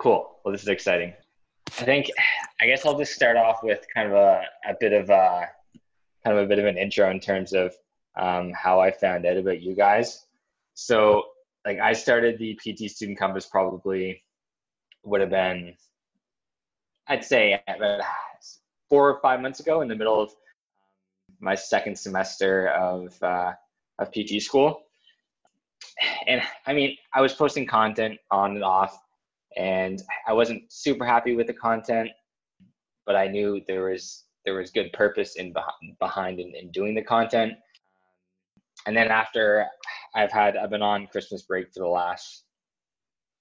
[0.00, 0.38] Cool.
[0.42, 1.12] Well, this is exciting.
[1.78, 2.10] I think,
[2.60, 5.46] I guess I'll just start off with kind of a, a bit of a
[6.24, 7.74] kind of a bit of an intro in terms of
[8.18, 10.24] um, how I found out about you guys.
[10.72, 11.24] So,
[11.66, 14.24] like, I started the PT Student Compass probably
[15.04, 15.74] would have been,
[17.06, 17.62] I'd say,
[18.88, 20.30] four or five months ago in the middle of
[21.40, 23.52] my second semester of uh,
[23.98, 24.80] of PT school.
[26.26, 28.98] And I mean, I was posting content on and off,
[29.56, 32.10] and I wasn't super happy with the content,
[33.06, 35.54] but I knew there was there was good purpose in
[35.98, 37.54] behind in, in doing the content.
[38.86, 39.66] And then after
[40.14, 42.44] I've had I've been on Christmas break for the last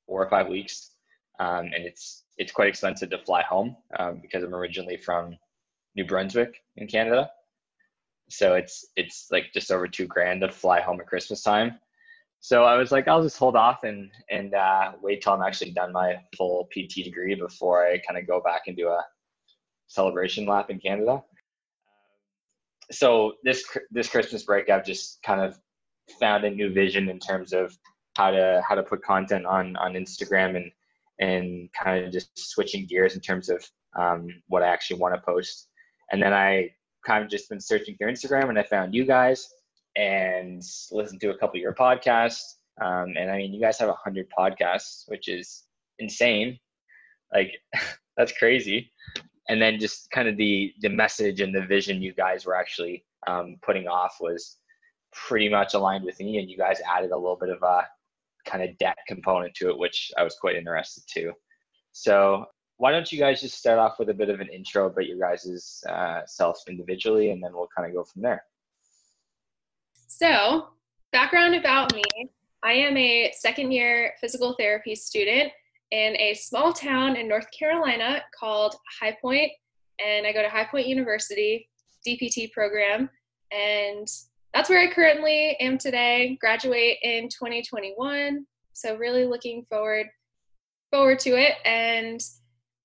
[0.07, 0.91] four or five weeks,
[1.39, 5.37] um, and it's it's quite expensive to fly home um, because I'm originally from
[5.95, 7.29] New Brunswick in Canada.
[8.29, 11.79] So it's it's like just over two grand to fly home at Christmas time.
[12.41, 15.71] So I was like, I'll just hold off and and uh, wait till I'm actually
[15.71, 19.03] done my full PT degree before I kind of go back and do a
[19.87, 21.21] celebration lap in Canada.
[22.91, 25.59] So this this Christmas break, I've just kind of
[26.19, 27.77] found a new vision in terms of
[28.15, 30.71] how to how to put content on on Instagram and
[31.19, 33.63] and kind of just switching gears in terms of
[33.97, 35.67] um, what I actually want to post.
[36.11, 36.69] And then I
[37.05, 39.47] kind of just been searching through Instagram and I found you guys
[39.99, 42.55] and listen to a couple of your podcasts.
[42.81, 45.63] Um, and I mean, you guys have a hundred podcasts, which is
[45.99, 46.57] insane.
[47.33, 47.51] Like
[48.17, 48.91] that's crazy
[49.49, 53.03] and then just kind of the the message and the vision you guys were actually
[53.27, 54.57] um, putting off was
[55.11, 57.85] pretty much aligned with me and you guys added a little bit of a
[58.45, 61.33] kind of debt component to it which i was quite interested to
[61.91, 62.45] so
[62.77, 65.19] why don't you guys just start off with a bit of an intro about your
[65.19, 68.43] guys' uh, self individually and then we'll kind of go from there
[70.21, 70.67] so
[71.11, 72.03] background about me
[72.63, 75.51] i am a second year physical therapy student
[75.91, 79.51] in a small town in North Carolina called High Point,
[80.03, 81.67] and I go to High Point University
[82.07, 83.09] DPT program,
[83.51, 84.07] and
[84.53, 86.37] that's where I currently am today.
[86.39, 90.07] Graduate in 2021, so really looking forward
[90.91, 91.53] forward to it.
[91.65, 92.19] And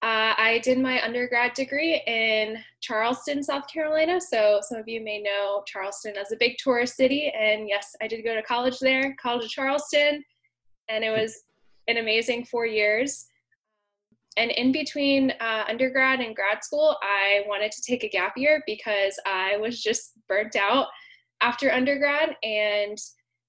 [0.04, 4.20] uh, I did my undergrad degree in Charleston, South Carolina.
[4.20, 8.06] So some of you may know Charleston as a big tourist city, and yes, I
[8.06, 10.22] did go to college there, College of Charleston,
[10.91, 11.44] and it was
[11.88, 13.28] an amazing four years.
[14.37, 18.62] And in between uh, undergrad and grad school, I wanted to take a gap year
[18.66, 20.88] because I was just burnt out
[21.41, 22.36] after undergrad.
[22.42, 22.98] And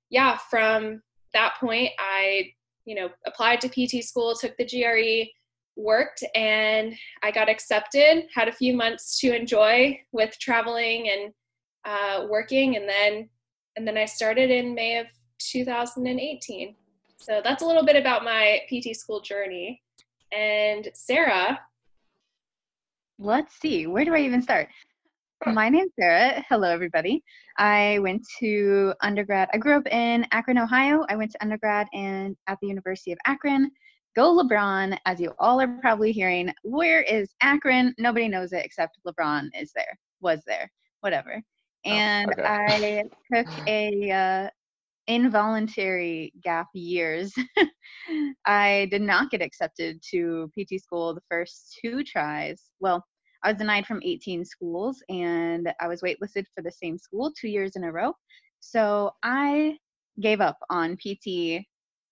[0.09, 1.01] yeah, from
[1.33, 2.53] that point, I,
[2.85, 5.29] you know, applied to PT school, took the GRE,
[5.75, 8.25] worked, and I got accepted.
[8.33, 11.33] Had a few months to enjoy with traveling and
[11.85, 13.29] uh, working, and then
[13.75, 15.07] and then I started in May of
[15.39, 16.75] 2018.
[17.17, 19.81] So that's a little bit about my PT school journey.
[20.31, 21.59] And Sarah.
[23.17, 24.67] Let's see, where do I even start?
[25.45, 26.43] My name's Sarah.
[26.49, 27.23] Hello, everybody.
[27.57, 29.49] I went to undergrad.
[29.53, 31.05] I grew up in Akron, Ohio.
[31.09, 33.71] I went to undergrad in at the University of Akron.
[34.15, 36.53] Go LeBron, as you all are probably hearing.
[36.63, 37.93] Where is Akron?
[37.97, 40.71] Nobody knows it except LeBron is there, was there,
[41.01, 41.41] whatever.
[41.85, 43.03] Oh, and oh, okay.
[43.31, 44.49] I took a uh,
[45.07, 47.33] involuntary gap years.
[48.45, 52.69] I did not get accepted to PT school the first two tries.
[52.79, 53.03] Well,
[53.43, 57.49] I was denied from 18 schools and I was waitlisted for the same school two
[57.49, 58.13] years in a row.
[58.61, 59.77] So I
[60.21, 61.65] gave up on PT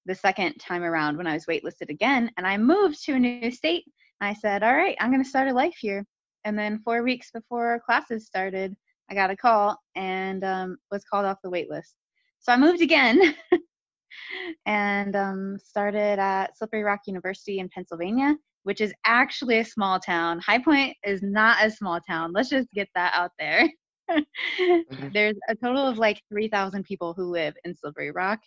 [0.05, 3.51] the second time around when I was waitlisted again and I moved to a new
[3.51, 3.85] state.
[4.21, 6.05] I said, All right, I'm going to start a life here.
[6.45, 8.75] And then four weeks before classes started,
[9.09, 11.93] I got a call and um, was called off the waitlist.
[12.39, 13.35] So I moved again
[14.65, 18.35] and um, started at Slippery Rock University in Pennsylvania.
[18.63, 20.39] which is actually a small town.
[20.39, 22.31] High Point is not a small town.
[22.33, 23.69] Let's just get that out there.
[25.13, 28.39] There's a total of like 3,000 people who live in Slippery Rock.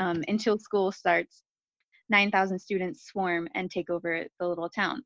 [0.00, 1.42] Um, until school starts,
[2.08, 5.02] 9,000 students swarm and take over the little town.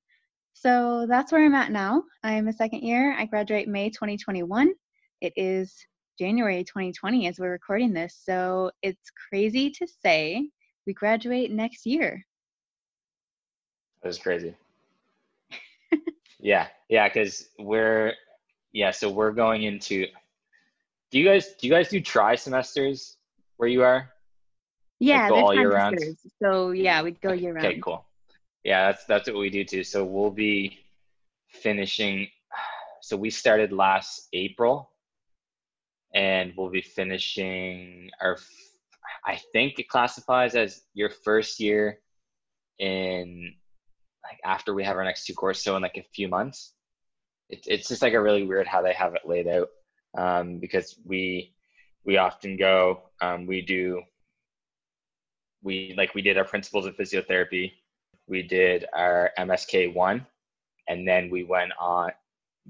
[0.52, 2.05] So that's where I'm at now.
[2.23, 3.12] I'm a second year.
[3.19, 4.73] I graduate May 2021.
[5.20, 5.75] It is
[6.17, 8.20] January 2020 as we're recording this.
[8.23, 10.49] So it's crazy to say
[10.87, 12.25] we graduate next year.
[14.00, 14.55] That was crazy.
[16.38, 18.12] yeah, yeah, because we're
[18.73, 20.06] yeah, so we're going into.
[21.11, 23.17] Do you guys do you guys do tri semesters
[23.56, 24.13] where you are?
[25.00, 25.99] Yeah, like go all year round.
[26.43, 27.67] So yeah, we'd go year round.
[27.67, 28.06] Okay, cool.
[28.62, 29.85] Yeah, that's that's what we do too.
[29.85, 30.79] So we'll be
[31.49, 32.29] finishing.
[33.02, 34.91] So we started last April,
[36.14, 38.38] and we'll be finishing our.
[39.26, 41.99] I think it classifies as your first year
[42.79, 43.52] in
[44.23, 46.73] like after we have our next two courses, so in like a few months.
[47.50, 49.69] It's it's just like a really weird how they have it laid out
[50.17, 51.52] um, because we
[52.06, 54.02] we often go um, we do
[55.64, 57.72] we like we did our principles of physiotherapy
[58.28, 60.25] we did our msk one
[60.88, 62.11] and then we went on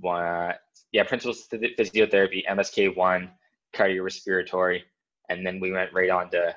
[0.00, 0.54] one
[0.92, 3.30] yeah principles of physiotherapy msk one
[3.74, 4.80] cardiorespiratory
[5.28, 6.54] and then we went right on to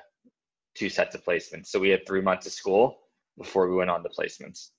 [0.74, 2.98] two sets of placements so we had three months of school
[3.36, 4.70] before we went on to placements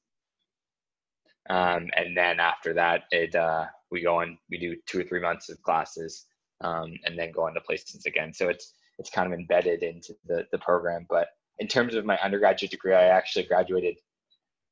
[1.50, 5.20] um, and then after that, it uh, we go on, we do two or three
[5.22, 6.26] months of classes,
[6.62, 8.34] um, and then go on to placements again.
[8.34, 11.08] So it's it's kind of embedded into the the program.
[11.10, 11.28] But
[11.60, 13.98] in terms of my undergraduate degree, I actually graduated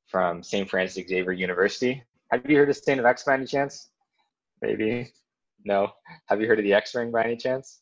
[0.07, 0.69] from St.
[0.69, 2.03] Francis Xavier University.
[2.31, 2.99] Have you heard of St.
[2.99, 3.89] FX by any chance?
[4.61, 5.11] Maybe.
[5.65, 5.91] No.
[6.27, 7.81] Have you heard of the X Ring by any chance?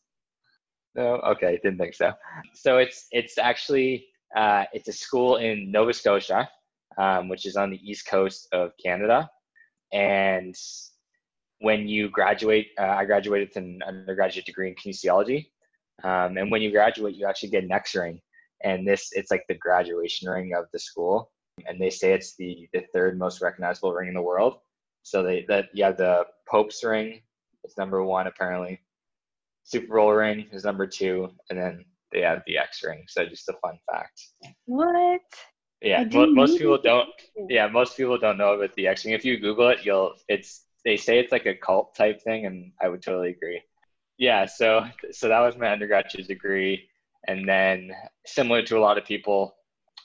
[0.96, 1.16] No.
[1.18, 2.14] Okay, didn't think so.
[2.54, 6.50] So it's it's actually uh, it's a school in Nova Scotia
[6.98, 9.30] um, which is on the east coast of Canada.
[9.92, 10.56] And
[11.60, 15.48] when you graduate, uh, I graduated with an undergraduate degree in kinesiology.
[16.04, 18.20] Um, and when you graduate, you actually get an X ring.
[18.64, 21.32] And this, it's like the graduation ring of the school.
[21.68, 24.58] And they say it's the, the third most recognizable ring in the world.
[25.04, 27.22] So they that you have the Pope's ring,
[27.64, 28.80] it's number one apparently.
[29.64, 33.04] Super Bowl ring is number two, and then they have the X ring.
[33.08, 34.22] So just a fun fact.
[34.66, 35.22] What?
[35.82, 37.10] Yeah, most people don't.
[37.50, 39.14] Yeah, most people don't know about the X Ring.
[39.14, 40.14] If you Google it, you'll.
[40.28, 43.62] It's they say it's like a cult type thing, and I would totally agree.
[44.18, 46.88] Yeah, so so that was my undergraduate degree,
[47.28, 47.92] and then
[48.26, 49.56] similar to a lot of people,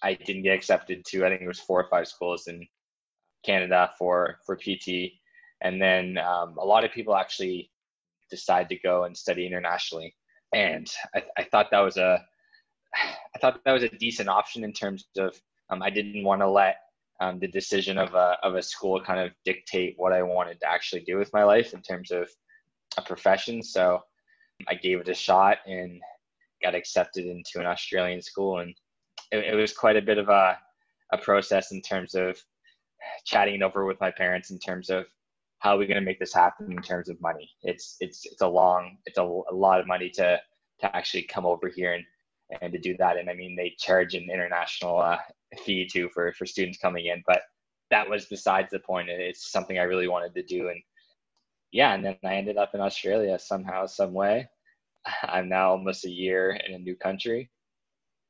[0.02, 1.24] I didn't get accepted to.
[1.24, 2.66] I think it was four or five schools in
[3.44, 5.12] Canada for for PT,
[5.62, 7.70] and then um, a lot of people actually
[8.30, 10.14] decide to go and study internationally,
[10.54, 12.24] and I, I thought that was a
[13.34, 15.40] I thought that was a decent option in terms of
[15.70, 16.76] um, I didn't want to let
[17.20, 20.70] um, the decision of a, of a school kind of dictate what I wanted to
[20.70, 22.28] actually do with my life in terms of
[22.96, 23.62] a profession.
[23.62, 24.00] So
[24.68, 26.00] I gave it a shot and
[26.62, 28.58] got accepted into an Australian school.
[28.58, 28.74] And
[29.32, 30.58] it, it was quite a bit of a,
[31.12, 32.38] a process in terms of
[33.24, 35.06] chatting it over with my parents in terms of
[35.58, 37.50] how are we going to make this happen in terms of money.
[37.62, 40.40] It's, it's, it's a long, it's a, a lot of money to,
[40.80, 42.04] to actually come over here and,
[42.60, 43.16] and to do that.
[43.16, 45.18] And I mean, they charge an international uh,
[45.64, 47.42] fee too for for students coming in, but
[47.90, 49.08] that was besides the point.
[49.08, 50.80] It's something I really wanted to do, and
[51.72, 54.48] yeah, and then I ended up in Australia somehow, some way.
[55.22, 57.50] I'm now almost a year in a new country.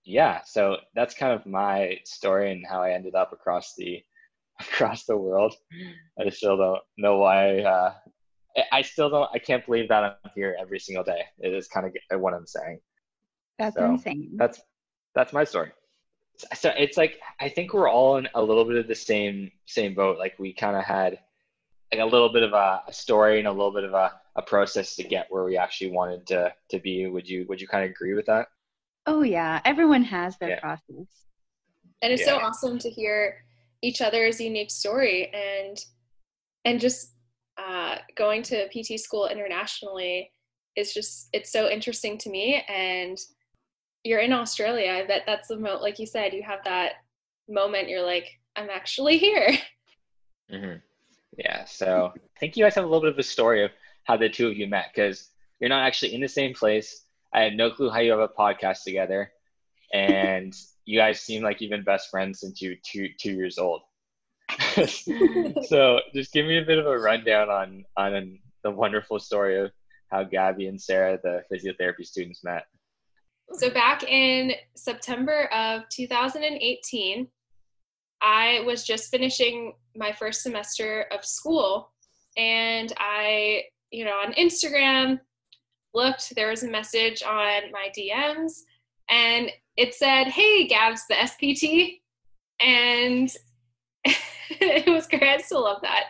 [0.04, 4.02] Yeah, so that's kind of my story and how I ended up across the
[4.60, 5.54] across the world.
[6.18, 7.60] I still don't know why.
[7.60, 7.94] Uh,
[8.72, 9.28] I still don't.
[9.32, 11.22] I can't believe that I'm here every single day.
[11.38, 12.80] It is kind of what I'm saying.
[13.58, 14.32] That's so insane.
[14.36, 14.60] That's
[15.14, 15.72] that's my story.
[16.54, 19.94] So it's like I think we're all in a little bit of the same same
[19.94, 20.18] boat.
[20.18, 21.18] Like we kind of had
[21.92, 24.42] like a little bit of a, a, story and a little bit of a, a
[24.42, 27.06] process to get where we actually wanted to to be.
[27.06, 28.48] Would you would you kind of agree with that?
[29.06, 30.60] Oh yeah, everyone has their yeah.
[30.60, 31.06] process.
[32.02, 32.38] And it's yeah.
[32.38, 33.44] so awesome to hear
[33.82, 35.78] each other's unique story and
[36.64, 37.14] and just
[37.58, 40.32] uh, going to PT school internationally
[40.76, 43.18] is just it's so interesting to me and
[44.04, 46.92] you're in Australia, I bet that's the mo like you said, you have that
[47.48, 49.58] moment you're like, I'm actually here.
[50.50, 50.78] Mm-hmm.
[51.36, 51.64] Yeah.
[51.64, 53.70] So I think you guys have a little bit of a story of
[54.04, 55.28] how the two of you met because
[55.60, 57.04] you're not actually in the same place.
[57.32, 59.30] I had no clue how you have a podcast together,
[59.92, 63.82] and you guys seem like you've been best friends since you two two years old.
[64.84, 69.70] so just give me a bit of a rundown on on the wonderful story of
[70.10, 72.64] how Gabby and Sarah, the physiotherapy students, met.
[73.52, 77.28] So back in September of 2018,
[78.22, 81.92] I was just finishing my first semester of school
[82.36, 85.20] and I, you know, on Instagram
[85.94, 88.60] looked, there was a message on my DMs
[89.08, 92.00] and it said, Hey, Gabs, the SPT.
[92.60, 93.30] And
[94.50, 95.22] it was great.
[95.22, 96.04] I still love that.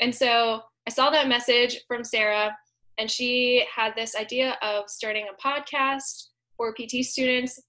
[0.00, 2.56] And so I saw that message from Sarah,
[2.98, 7.60] and she had this idea of starting a podcast for PT students.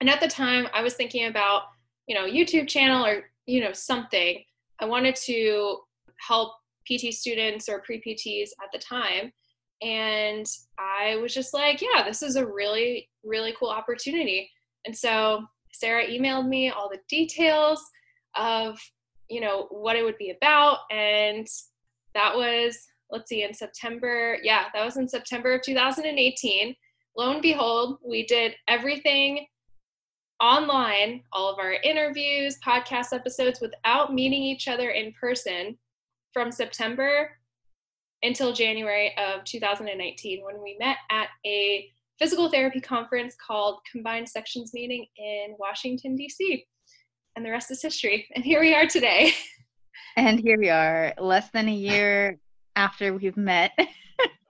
[0.00, 1.62] And at the time, I was thinking about,
[2.06, 4.42] you know, YouTube channel or, you know, something.
[4.80, 5.78] I wanted to
[6.26, 6.54] help
[6.86, 9.32] PT students or pre PTs at the time.
[9.82, 10.46] And
[10.78, 14.50] I was just like, yeah, this is a really, really cool opportunity.
[14.86, 17.82] And so Sarah emailed me all the details
[18.36, 18.78] of,
[19.28, 20.78] you know, what it would be about.
[20.90, 21.46] And
[22.14, 22.78] that was,
[23.10, 24.38] let's see, in September.
[24.42, 26.74] Yeah, that was in September of 2018.
[27.16, 29.46] Lo and behold, we did everything
[30.40, 35.78] online, all of our interviews, podcast episodes without meeting each other in person
[36.32, 37.30] from September
[38.22, 41.88] until January of 2019 when we met at a
[42.18, 46.64] physical therapy conference called Combined Sections Meeting in Washington, D.C.
[47.36, 48.26] And the rest is history.
[48.34, 49.32] And here we are today.
[50.16, 52.38] And here we are, less than a year
[52.76, 53.72] after we've met.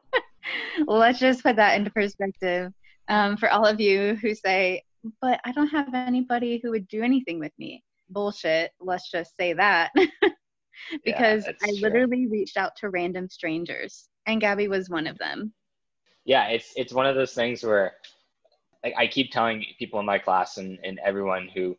[0.86, 2.72] Let's just put that into perspective.
[3.08, 4.82] Um, for all of you who say,
[5.20, 7.82] but I don't have anybody who would do anything with me.
[8.11, 8.73] Bullshit.
[8.80, 9.92] Let's just say that.
[11.04, 11.78] because yeah, I true.
[11.80, 15.52] literally reached out to random strangers, and Gabby was one of them.
[16.25, 17.94] Yeah, it's it's one of those things where,
[18.82, 21.76] like, I keep telling people in my class and, and everyone who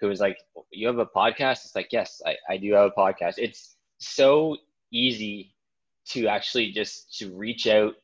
[0.00, 0.38] who is like,
[0.70, 4.56] "You have a podcast?" It's like, "Yes, I, I do have a podcast." It's so
[4.92, 5.54] easy
[6.08, 7.94] to actually just to reach out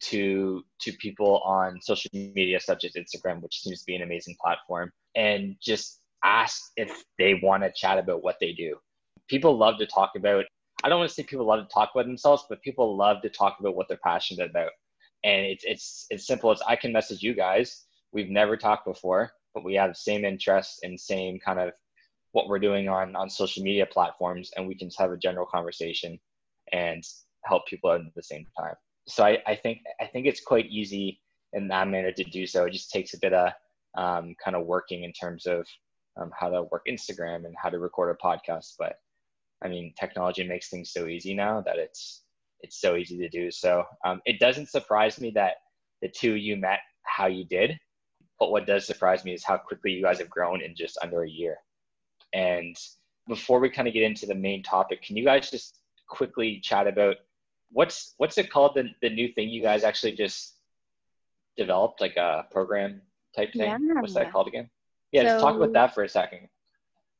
[0.00, 4.36] to to people on social media such as Instagram, which seems to be an amazing
[4.40, 8.76] platform, and just ask if they want to chat about what they do
[9.30, 10.44] people love to talk about
[10.82, 13.28] I don't want to say people love to talk about themselves, but people love to
[13.28, 14.70] talk about what they're passionate about.
[15.24, 17.84] And it's it's it's simple as I can message you guys.
[18.12, 21.72] We've never talked before, but we have the same interests and same kind of
[22.32, 25.46] what we're doing on on social media platforms, and we can just have a general
[25.46, 26.18] conversation
[26.72, 27.04] and
[27.44, 28.74] help people out at the same time.
[29.06, 31.20] So I, I think I think it's quite easy
[31.52, 32.64] in that manner to do so.
[32.64, 33.52] It just takes a bit of
[33.96, 35.66] um, kind of working in terms of
[36.20, 38.96] um, how to work Instagram and how to record a podcast, but
[39.62, 42.22] I mean, technology makes things so easy now that it's
[42.60, 43.50] it's so easy to do.
[43.50, 45.54] So um, it doesn't surprise me that
[46.02, 47.78] the two you met how you did,
[48.38, 51.22] but what does surprise me is how quickly you guys have grown in just under
[51.22, 51.56] a year.
[52.34, 52.76] And
[53.28, 55.78] before we kind of get into the main topic, can you guys just
[56.08, 57.16] quickly chat about
[57.72, 60.56] what's what's it called the the new thing you guys actually just
[61.56, 63.02] developed like a program
[63.36, 63.62] type thing?
[63.62, 63.78] Yeah.
[64.00, 64.68] What's that called again?
[65.12, 66.48] Yeah, so, just talk about that for a second.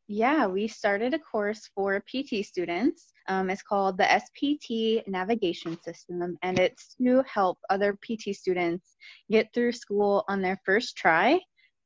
[0.06, 3.12] Yeah, we started a course for PT students.
[3.28, 8.96] Um, it's called the SPT Navigation System, and it's to help other PT students
[9.30, 11.40] get through school on their first try.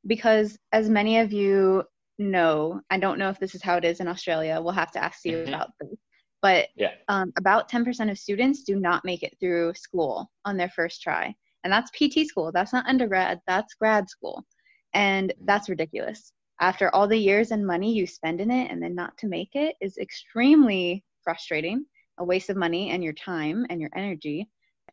[0.06, 1.84] Because, as many of you
[2.18, 5.02] know, I don't know if this is how it is in Australia, we'll have to
[5.02, 5.54] ask you mm-hmm.
[5.54, 5.98] about this.
[6.44, 6.92] But yeah.
[7.08, 11.34] um, about 10% of students do not make it through school on their first try.
[11.64, 14.44] And that's PT school, that's not undergrad, that's grad school.
[14.92, 18.94] And that's ridiculous after all the years and money you spend in it and then
[18.94, 21.86] not to make it is extremely frustrating,
[22.18, 24.46] a waste of money and your time and your energy.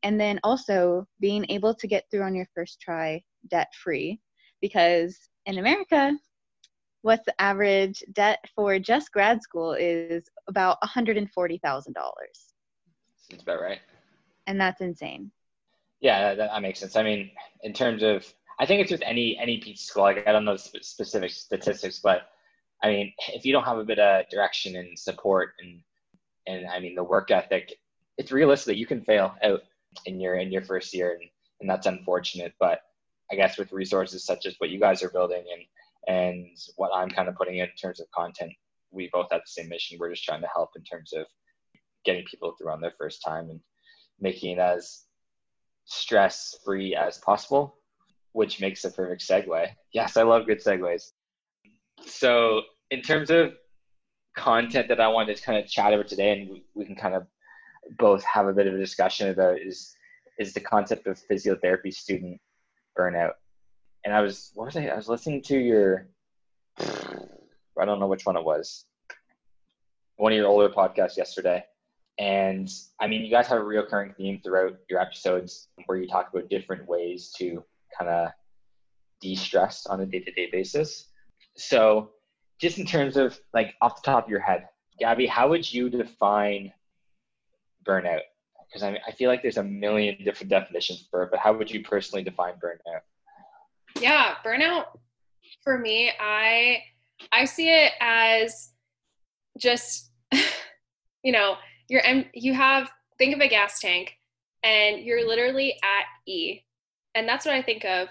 [0.04, 4.20] And then also being able to get through on your first try debt free
[4.62, 6.18] because in America,
[7.02, 11.94] what's the average debt for just grad school is about $140,000.
[13.30, 13.80] Seems about right.
[14.48, 15.32] And that's insane.
[16.00, 16.96] Yeah, that, that makes sense.
[16.96, 17.32] I mean,
[17.64, 18.26] in terms of
[18.62, 20.04] I think it's with any any PT school.
[20.04, 22.30] Like I don't know sp- specific statistics, but
[22.84, 25.82] I mean, if you don't have a bit of direction and support and
[26.46, 27.74] and I mean the work ethic,
[28.20, 29.62] it's realistic that you can fail out
[30.06, 31.30] in your in your first year, and,
[31.60, 32.54] and that's unfortunate.
[32.60, 32.82] But
[33.32, 35.64] I guess with resources such as what you guys are building and
[36.08, 38.52] and what I'm kind of putting in terms of content,
[38.92, 39.98] we both have the same mission.
[40.00, 41.26] We're just trying to help in terms of
[42.06, 43.60] getting people through on their first time and
[44.20, 45.04] making it as
[45.86, 47.78] stress free as possible
[48.34, 49.68] which makes a perfect segue.
[49.94, 51.12] Yes, I love good segues.
[52.06, 53.54] So, in terms of
[54.36, 57.16] content that I wanted to kind of chat about today, and we, we can kind
[57.16, 57.28] of
[57.98, 59.94] both have a bit of a discussion about is
[60.40, 62.40] is the concept of physiotherapy student
[62.98, 63.34] burnout.
[64.04, 64.88] And I was what was I?
[64.88, 66.08] I was listening to your
[66.80, 68.86] I don't know which one it was.
[70.18, 71.64] One of your older podcasts yesterday.
[72.20, 76.30] And I mean, you guys have a recurring theme throughout your episodes where you talk
[76.32, 77.64] about different ways to
[77.98, 78.30] kind of
[79.22, 81.08] de-stress on a day-to-day basis.
[81.56, 82.12] So
[82.60, 84.68] just in terms of like off the top of your head,
[85.00, 86.72] Gabby, how would you define
[87.84, 88.22] burnout?
[88.68, 91.54] Because I, mean, I feel like there's a million different definitions for it, but how
[91.54, 93.02] would you personally define burnout?
[94.00, 94.86] Yeah, burnout
[95.64, 96.84] for me, I
[97.32, 98.72] I see it as
[99.58, 100.12] just
[101.24, 101.56] you know,
[101.88, 104.18] you're you have think of a gas tank
[104.64, 106.62] and you're literally at E.
[107.16, 108.08] And that's what I think of.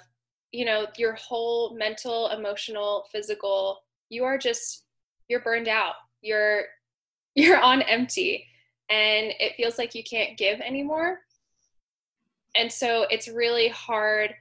[0.52, 4.84] You know, your whole mental, emotional, physical, you are just
[5.28, 5.94] you're burned out.
[6.22, 6.64] You're
[7.34, 8.46] you're on empty
[8.88, 11.20] and it feels like you can't give anymore.
[12.56, 14.34] And so it's really hard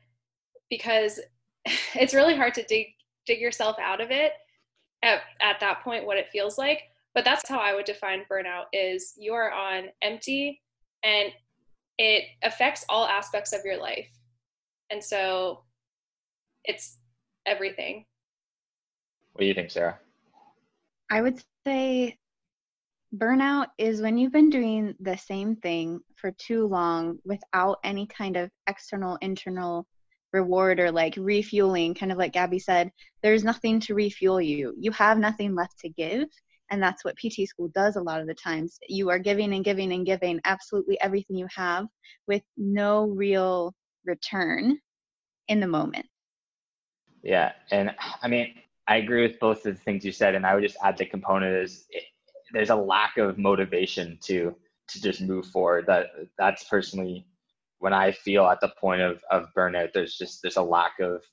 [0.69, 1.19] because
[1.95, 2.87] it's really hard to dig
[3.25, 4.31] dig yourself out of it
[5.03, 6.83] at, at that point what it feels like.
[7.13, 10.61] But that's how i would define burnout is you are on empty
[11.03, 11.31] and
[11.97, 14.07] it affects all aspects of your life.
[14.89, 15.63] And so
[16.63, 16.97] it's
[17.45, 18.05] everything.
[19.33, 19.99] What do you think sarah?
[21.11, 22.17] I would say
[23.15, 28.37] burnout is when you've been doing the same thing for too long without any kind
[28.37, 29.87] of external internal
[30.33, 32.91] reward or like refueling kind of like gabby said
[33.23, 34.73] there's nothing to refuel you.
[34.79, 36.27] You have nothing left to give
[36.71, 38.77] and that's what pt school does a lot of the times.
[38.87, 41.87] You are giving and giving and giving absolutely everything you have
[42.27, 43.73] with no real
[44.05, 44.77] return
[45.47, 46.05] in the moment.
[47.23, 48.53] Yeah and i mean
[48.87, 51.05] i agree with both of the things you said and i would just add the
[51.05, 52.03] component is it,
[52.53, 54.55] there's a lack of motivation to
[54.89, 55.85] to just move forward.
[55.87, 56.07] That
[56.37, 57.25] that's personally
[57.79, 61.23] when I feel at the point of, of burnout, there's just there's a lack of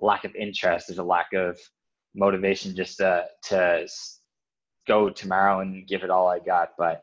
[0.00, 0.88] lack of interest.
[0.88, 1.58] There's a lack of
[2.14, 3.86] motivation just to to
[4.86, 6.70] go tomorrow and give it all I got.
[6.76, 7.02] But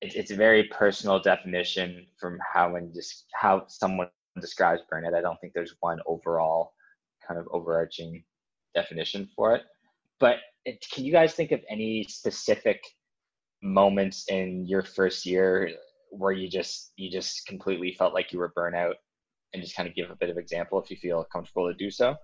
[0.00, 4.08] it, it's a very personal definition from how when just how someone
[4.40, 5.14] describes burnout.
[5.14, 6.72] I don't think there's one overall
[7.26, 8.22] kind of overarching
[8.74, 9.62] definition for it.
[10.20, 12.82] But it, can you guys think of any specific
[13.62, 15.70] moments in your first year
[16.10, 18.94] where you just you just completely felt like you were burnout
[19.52, 21.90] and just kind of give a bit of example if you feel comfortable to do
[21.90, 22.16] so?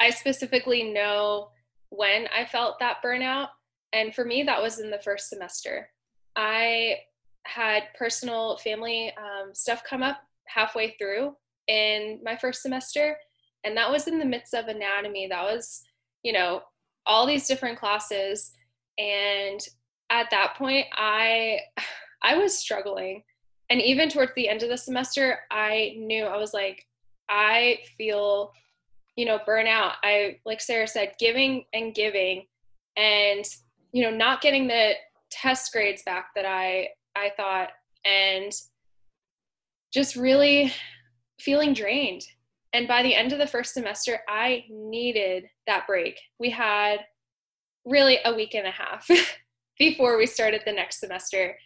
[0.00, 1.48] I specifically know
[1.90, 3.46] when i felt that burnout
[3.92, 5.88] and for me that was in the first semester.
[6.34, 6.96] I
[7.46, 11.34] had personal family um, stuff come up halfway through
[11.68, 13.16] in my first semester
[13.64, 15.28] and that was in the midst of anatomy.
[15.28, 15.82] That was
[16.22, 16.62] you know
[17.06, 18.52] all these different classes
[18.98, 19.60] and
[20.10, 21.58] at that point i
[22.22, 23.22] I was struggling.
[23.70, 26.86] And even towards the end of the semester, I knew I was like,
[27.28, 28.52] I feel,
[29.16, 29.94] you know, burnout.
[30.02, 32.46] I, like Sarah said, giving and giving
[32.96, 33.44] and,
[33.92, 34.92] you know, not getting the
[35.30, 37.70] test grades back that I, I thought,
[38.04, 38.52] and
[39.92, 40.72] just really
[41.40, 42.22] feeling drained.
[42.72, 46.20] And by the end of the first semester, I needed that break.
[46.38, 46.98] We had
[47.84, 49.08] really a week and a half
[49.78, 51.56] before we started the next semester.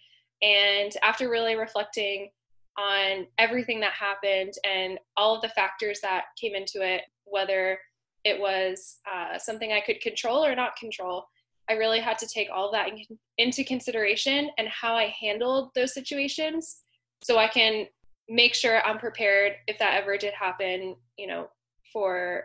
[0.42, 2.30] And after really reflecting
[2.78, 7.78] on everything that happened and all of the factors that came into it, whether
[8.24, 11.26] it was uh, something I could control or not control,
[11.68, 13.04] I really had to take all that in,
[13.38, 16.82] into consideration and how I handled those situations
[17.22, 17.86] so I can
[18.28, 21.48] make sure I'm prepared if that ever did happen, you know,
[21.92, 22.44] for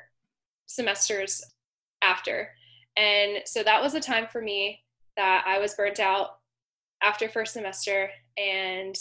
[0.65, 1.43] semesters
[2.01, 2.49] after.
[2.97, 4.83] And so that was a time for me
[5.17, 6.39] that I was burnt out
[7.05, 8.97] after first semester and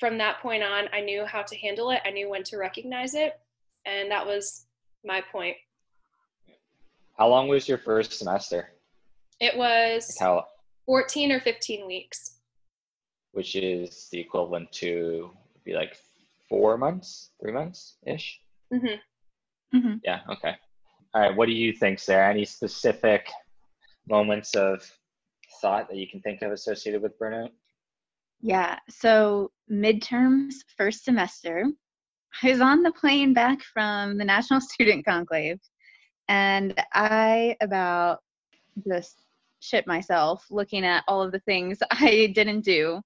[0.00, 2.00] from that point on i knew how to handle it.
[2.04, 3.38] I knew when to recognize it
[3.84, 4.66] and that was
[5.04, 5.56] my point.
[7.18, 8.70] How long was your first semester?
[9.40, 10.46] It was how
[10.86, 12.38] 14 or 15 weeks.
[13.32, 15.30] Which is the equivalent to
[15.64, 15.96] be like
[16.48, 18.40] four months three months ish?
[18.72, 19.76] Mm-hmm.
[19.76, 19.94] Mm-hmm.
[20.04, 20.54] yeah okay.
[21.14, 22.30] All right what do you think sarah?
[22.30, 23.28] Any specific
[24.08, 24.90] moments of
[25.62, 27.50] thought that you can think of associated with burnout?
[28.42, 28.78] Yeah.
[28.90, 31.66] So midterms, first semester,
[32.42, 35.60] I was on the plane back from the National Student Conclave,
[36.28, 38.20] and I about
[38.86, 39.22] just
[39.60, 43.00] shit myself looking at all of the things I didn't do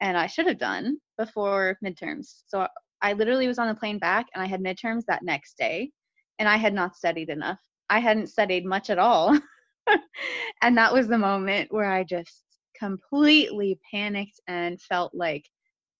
[0.00, 2.42] and I should have done before midterms.
[2.46, 2.66] So
[3.00, 5.90] I literally was on the plane back and I had midterms that next day
[6.38, 7.58] and I had not studied enough.
[7.90, 9.38] I hadn't studied much at all
[10.62, 12.42] and that was the moment where I just
[12.78, 15.44] completely panicked and felt like,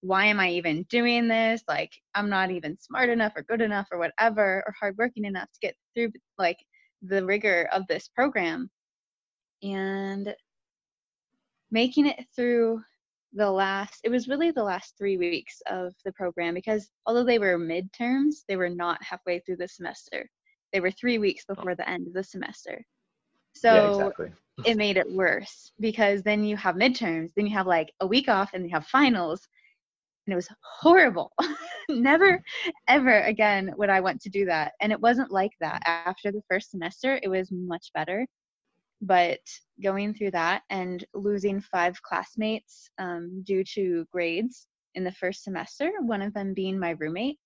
[0.01, 1.62] why am I even doing this?
[1.66, 5.61] Like, I'm not even smart enough or good enough or whatever, or hardworking enough to
[5.61, 6.59] get through like
[7.03, 8.70] the rigor of this program.
[9.62, 10.35] And
[11.70, 12.83] making it through
[13.33, 17.38] the last, it was really the last three weeks of the program because although they
[17.38, 20.29] were midterms, they were not halfway through the semester.
[20.73, 21.55] they were three weeks oh.
[21.55, 22.85] before the end of the semester.
[23.69, 24.33] Yeah, So exactly.
[24.64, 28.29] it made it worse because then you have midterms, then you have like a week
[28.29, 29.49] off, and you have finals,
[30.27, 30.49] and it was
[30.81, 31.33] horrible.
[31.90, 32.43] Never,
[32.88, 34.73] ever again would I want to do that.
[34.81, 37.07] And it wasn't like that after the first semester.
[37.09, 38.17] It was much better,
[39.01, 39.38] but
[39.83, 45.90] going through that and losing five classmates um, due to grades in the first semester,
[46.01, 47.38] one of them being my roommate,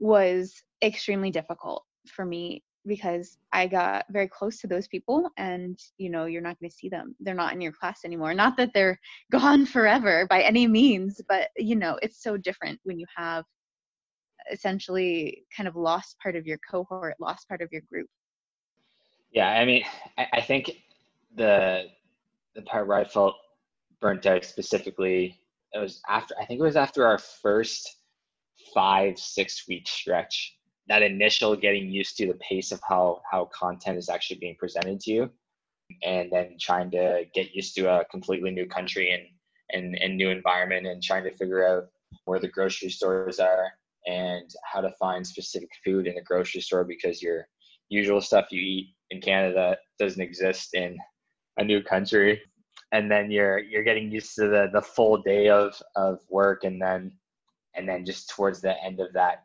[0.00, 6.10] was extremely difficult for me because I got very close to those people and you
[6.10, 7.14] know you're not going to see them.
[7.20, 8.34] They're not in your class anymore.
[8.34, 8.98] Not that they're
[9.32, 13.44] gone forever by any means but you know it's so different when you have
[14.50, 18.08] essentially kind of lost part of your cohort lost part of your group.
[19.32, 19.82] Yeah, I mean,
[20.18, 20.70] I, I think
[21.34, 21.84] the
[22.54, 23.34] the part where I felt
[24.00, 25.40] burnt out specifically,
[25.72, 27.96] it was after I think it was after our first
[28.74, 30.56] five six week stretch.
[30.88, 35.00] That initial getting used to the pace of how how content is actually being presented
[35.00, 35.30] to you,
[36.02, 39.22] and then trying to get used to a completely new country and
[39.70, 41.84] and, and new environment, and trying to figure out
[42.24, 43.72] where the grocery stores are
[44.06, 47.46] and how to find specific food in the grocery store because your
[47.88, 50.98] usual stuff you eat in Canada doesn't exist in
[51.58, 52.40] a new country.
[52.92, 56.80] And then you're you're getting used to the the full day of of work and
[56.80, 57.12] then
[57.74, 59.44] and then just towards the end of that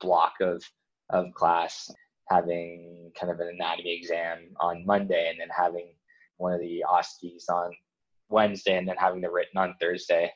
[0.00, 0.62] block of
[1.10, 1.90] of class
[2.28, 5.92] having kind of an anatomy exam on Monday and then having
[6.36, 7.72] one of the OSCEs on
[8.28, 10.32] Wednesday and then having the written on Thursday.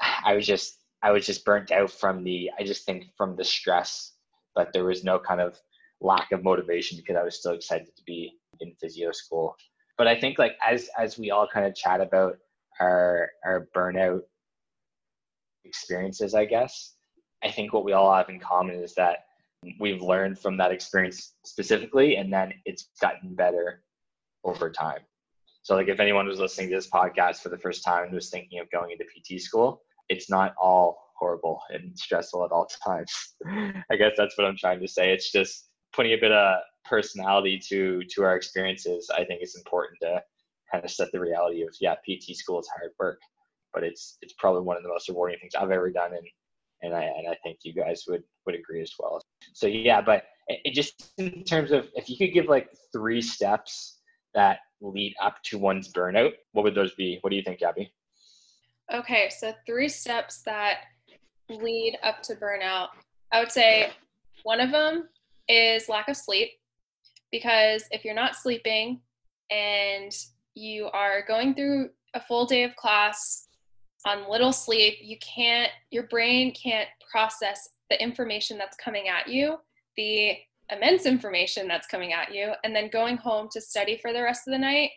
[0.24, 3.44] I was just I was just burnt out from the I just think from the
[3.44, 4.12] stress,
[4.54, 5.58] but there was no kind of
[6.00, 9.56] lack of motivation because I was still excited to be in physio school.
[9.98, 12.38] But I think like as as we all kind of chat about
[12.80, 14.22] our our burnout
[15.64, 16.91] experiences, I guess,
[17.42, 19.24] I think what we all have in common is that
[19.78, 23.82] we've learned from that experience specifically and then it's gotten better
[24.44, 25.00] over time.
[25.62, 28.30] So like if anyone was listening to this podcast for the first time and was
[28.30, 33.34] thinking of going into PT school, it's not all horrible and stressful at all times.
[33.46, 35.12] I guess that's what I'm trying to say.
[35.12, 39.10] It's just putting a bit of personality to to our experiences.
[39.10, 40.22] I think it's important to
[40.70, 43.20] kind of set the reality of yeah, PT school is hard work,
[43.72, 46.26] but it's it's probably one of the most rewarding things I've ever done, and
[46.82, 49.22] and I and I think you guys would would agree as well.
[49.52, 54.00] So yeah, but it, just in terms of if you could give like three steps
[54.34, 57.18] that lead up to one's burnout, what would those be?
[57.20, 57.92] What do you think, Gabby?
[58.92, 60.80] Okay, so three steps that
[61.48, 62.88] lead up to burnout.
[63.32, 63.90] I would say
[64.42, 65.08] one of them
[65.48, 66.50] is lack of sleep
[67.30, 69.00] because if you're not sleeping
[69.50, 70.12] and
[70.54, 73.48] you are going through a full day of class
[74.06, 79.56] on little sleep, you can't, your brain can't process the information that's coming at you,
[79.96, 80.36] the
[80.70, 84.48] immense information that's coming at you, and then going home to study for the rest
[84.48, 84.90] of the night.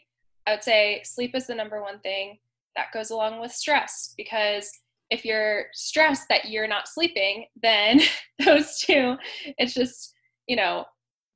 [0.48, 2.38] I would say sleep is the number one thing
[2.76, 4.70] that goes along with stress because
[5.10, 8.02] if you're stressed that you're not sleeping, then
[8.46, 9.16] those two,
[9.58, 10.14] it's just,
[10.48, 10.86] you know,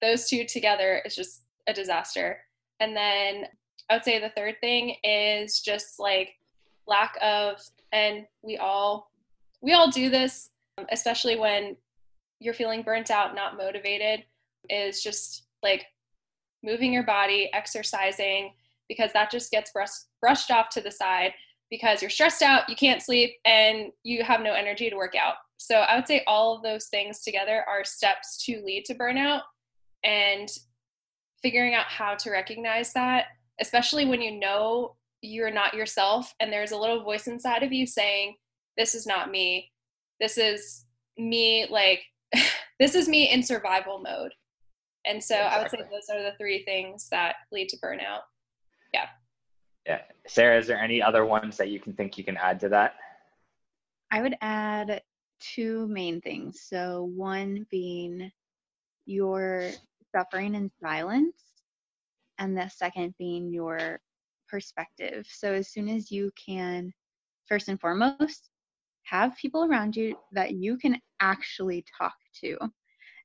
[0.01, 2.39] those two together is just a disaster.
[2.79, 3.45] And then
[3.89, 6.29] I would say the third thing is just like
[6.89, 9.11] lack of, and we all,
[9.61, 10.49] we all do this,
[10.91, 11.75] especially when
[12.39, 14.25] you're feeling burnt out, not motivated,
[14.69, 15.85] is just like
[16.63, 18.53] moving your body, exercising,
[18.87, 21.33] because that just gets brushed, brushed off to the side
[21.69, 25.35] because you're stressed out, you can't sleep, and you have no energy to work out.
[25.57, 29.41] So I would say all of those things together are steps to lead to burnout
[30.03, 30.49] and
[31.41, 33.25] figuring out how to recognize that,
[33.61, 37.85] especially when you know you're not yourself and there's a little voice inside of you
[37.85, 38.35] saying,
[38.77, 39.71] This is not me.
[40.19, 40.85] This is
[41.17, 42.01] me, like,
[42.79, 44.33] this is me in survival mode.
[45.05, 45.57] And so exactly.
[45.57, 48.21] I would say those are the three things that lead to burnout.
[48.93, 49.07] Yeah.
[49.85, 50.01] Yeah.
[50.27, 52.95] Sarah, is there any other ones that you can think you can add to that?
[54.11, 55.01] I would add
[55.39, 56.61] two main things.
[56.67, 58.31] So, one being
[59.05, 59.71] your
[60.15, 61.41] suffering in silence,
[62.37, 63.99] and the second being your
[64.49, 65.25] perspective.
[65.29, 66.93] So, as soon as you can,
[67.47, 68.49] first and foremost,
[69.03, 72.57] have people around you that you can actually talk to,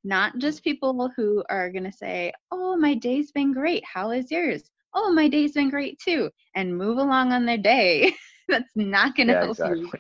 [0.02, 3.82] not just people who are going to say, Oh, my day's been great.
[3.84, 4.62] How is yours?
[4.94, 8.14] Oh, my day's been great too, and move along on their day.
[8.48, 9.80] That's not going to yeah, help exactly.
[9.80, 9.90] you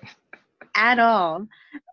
[0.74, 1.46] at all.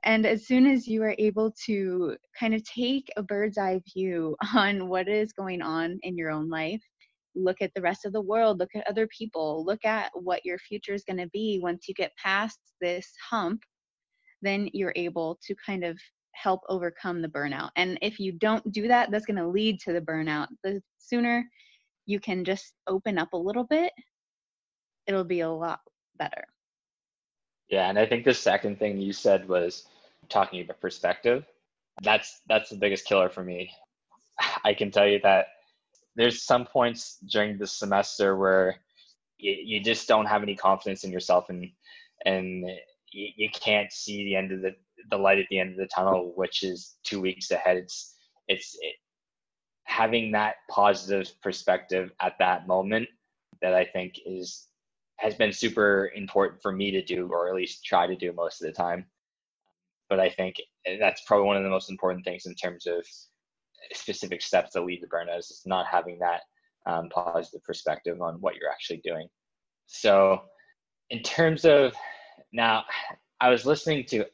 [0.03, 4.35] And as soon as you are able to kind of take a bird's eye view
[4.55, 6.81] on what is going on in your own life,
[7.35, 10.57] look at the rest of the world, look at other people, look at what your
[10.57, 13.61] future is going to be once you get past this hump,
[14.41, 15.97] then you're able to kind of
[16.33, 17.69] help overcome the burnout.
[17.75, 20.47] And if you don't do that, that's going to lead to the burnout.
[20.63, 21.45] The sooner
[22.05, 23.91] you can just open up a little bit,
[25.07, 25.79] it'll be a lot
[26.17, 26.45] better.
[27.69, 29.85] Yeah, and I think the second thing you said was
[30.29, 31.45] talking about perspective.
[32.03, 33.71] That's that's the biggest killer for me.
[34.63, 35.47] I can tell you that
[36.15, 38.77] there's some points during the semester where
[39.37, 41.69] you, you just don't have any confidence in yourself and
[42.25, 42.65] and
[43.11, 44.75] you, you can't see the end of the
[45.09, 47.77] the light at the end of the tunnel, which is two weeks ahead.
[47.77, 48.15] It's
[48.47, 48.95] it's it,
[49.83, 53.09] having that positive perspective at that moment
[53.61, 54.67] that I think is
[55.17, 58.61] has been super important for me to do, or at least try to do most
[58.61, 59.05] of the time.
[60.09, 60.55] But I think
[60.99, 63.05] that's probably one of the most important things in terms of
[63.93, 66.41] specific steps that lead to burnout is not having that
[66.85, 69.27] um, positive perspective on what you're actually doing.
[69.87, 70.41] So,
[71.09, 71.93] in terms of
[72.53, 72.85] now,
[73.39, 74.25] I was listening to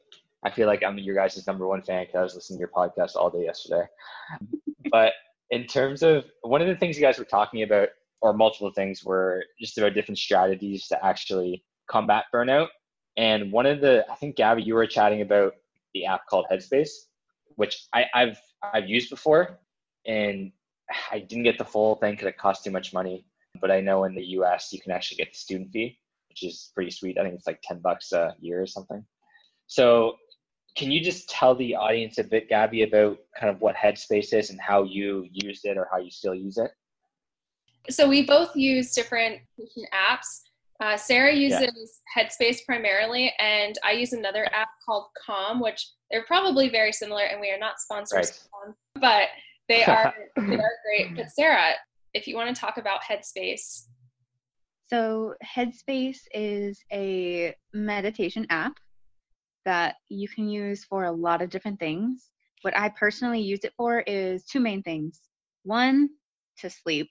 [0.43, 2.69] I feel like I'm your guys' number one fan because I was listening to your
[2.69, 3.85] podcast all day yesterday.
[4.91, 5.13] but
[5.49, 7.89] in terms of one of the things you guys were talking about,
[8.21, 12.67] or multiple things, were just about different strategies to actually combat burnout.
[13.15, 15.53] And one of the, I think Gabby, you were chatting about
[15.93, 16.89] the app called Headspace,
[17.57, 18.39] which I, I've
[18.73, 19.59] I've used before,
[20.05, 20.51] and
[21.11, 23.25] I didn't get the full thing because it cost too much money.
[23.59, 24.71] But I know in the U.S.
[24.71, 27.17] you can actually get the student fee, which is pretty sweet.
[27.17, 29.03] I think it's like ten bucks a year or something.
[29.67, 30.15] So
[30.77, 34.51] can you just tell the audience a bit, Gabby, about kind of what Headspace is
[34.51, 36.71] and how you used it or how you still use it?
[37.89, 39.41] So we both use different
[39.93, 40.41] apps.
[40.79, 42.23] Uh, Sarah uses yeah.
[42.23, 47.41] Headspace primarily, and I use another app called Calm, which they're probably very similar, and
[47.41, 48.75] we are not sponsors, right.
[49.01, 49.29] but
[49.67, 51.15] they are they are great.
[51.15, 51.73] But Sarah,
[52.13, 53.85] if you want to talk about Headspace.
[54.87, 58.73] So Headspace is a meditation app
[59.65, 62.29] that you can use for a lot of different things.
[62.61, 65.19] What I personally use it for is two main things.
[65.63, 66.09] One,
[66.59, 67.09] to sleep.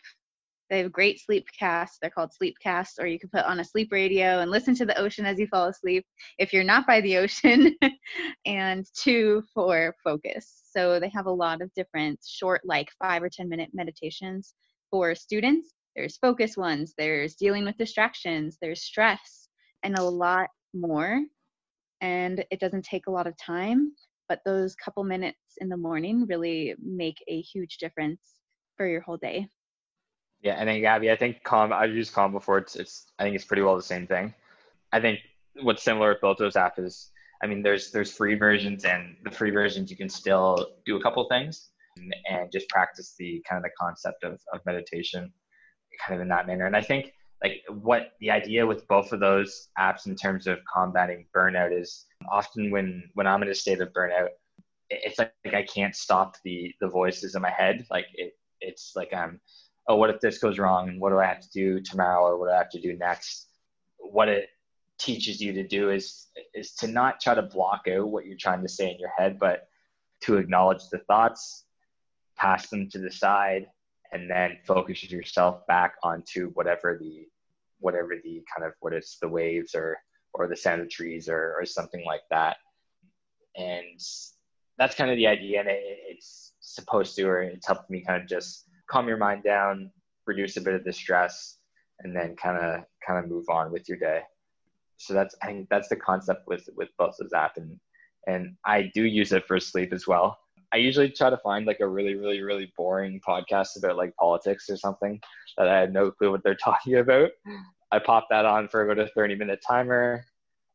[0.71, 1.99] They have great sleep casts.
[2.01, 4.87] They're called sleep casts, or you can put on a sleep radio and listen to
[4.87, 6.05] the ocean as you fall asleep
[6.39, 7.77] if you're not by the ocean.
[8.47, 10.63] and two, for focus.
[10.71, 14.55] So they have a lot of different short, like five or 10 minute meditations
[14.91, 15.73] for students.
[15.95, 19.49] There's focus ones, there's dealing with distractions, there's stress,
[19.83, 21.21] and a lot more
[22.01, 23.93] and it doesn't take a lot of time
[24.29, 28.21] but those couple minutes in the morning really make a huge difference
[28.77, 29.49] for your whole day
[30.43, 32.59] yeah and then gabby i think calm i've used calm before.
[32.59, 34.35] It's, it's i think it's pretty well the same thing.
[34.93, 35.21] I think
[35.63, 37.11] what's similar with both those apps is
[37.43, 41.03] i mean there's there's free versions and the free versions you can still do a
[41.03, 45.33] couple things and, and just practice the kind of the concept of, of meditation
[46.07, 46.67] kind of in that manner.
[46.67, 50.59] And i think like what the idea with both of those apps in terms of
[50.73, 54.29] combating burnout is often when when i'm in a state of burnout
[54.91, 57.87] it's like, like i can't stop the the voices in my head.
[57.91, 59.41] Like it it's like i'm
[59.89, 60.99] oh what if this goes wrong?
[60.99, 63.49] What do i have to do tomorrow or what do i have to do next?
[63.99, 64.49] What it
[64.99, 68.63] teaches you to do is is to not try to block out what you're trying
[68.63, 69.69] to say in your head but
[70.23, 71.65] to acknowledge the thoughts
[72.37, 73.67] pass them to the side
[74.13, 77.27] and then focus yourself back onto whatever the
[77.81, 79.99] whatever the kind of what it's the waves or
[80.33, 82.59] or the sound of trees or, or something like that.
[83.57, 84.01] And
[84.79, 88.23] that's kind of the idea and it, it's supposed to or it's helped me kind
[88.23, 89.91] of just calm your mind down
[90.27, 91.59] reduce a bit of the stress
[92.01, 94.21] and then kind of kind of move on with your day.
[94.99, 97.79] So that's i think that's the concept with with those apps and
[98.27, 100.39] and i do use it for sleep as well.
[100.73, 104.69] I usually try to find like a really, really, really boring podcast about like politics
[104.69, 105.21] or something
[105.57, 107.31] that I have no clue what they're talking about.
[107.93, 110.25] I pop that on for about a 30 minute timer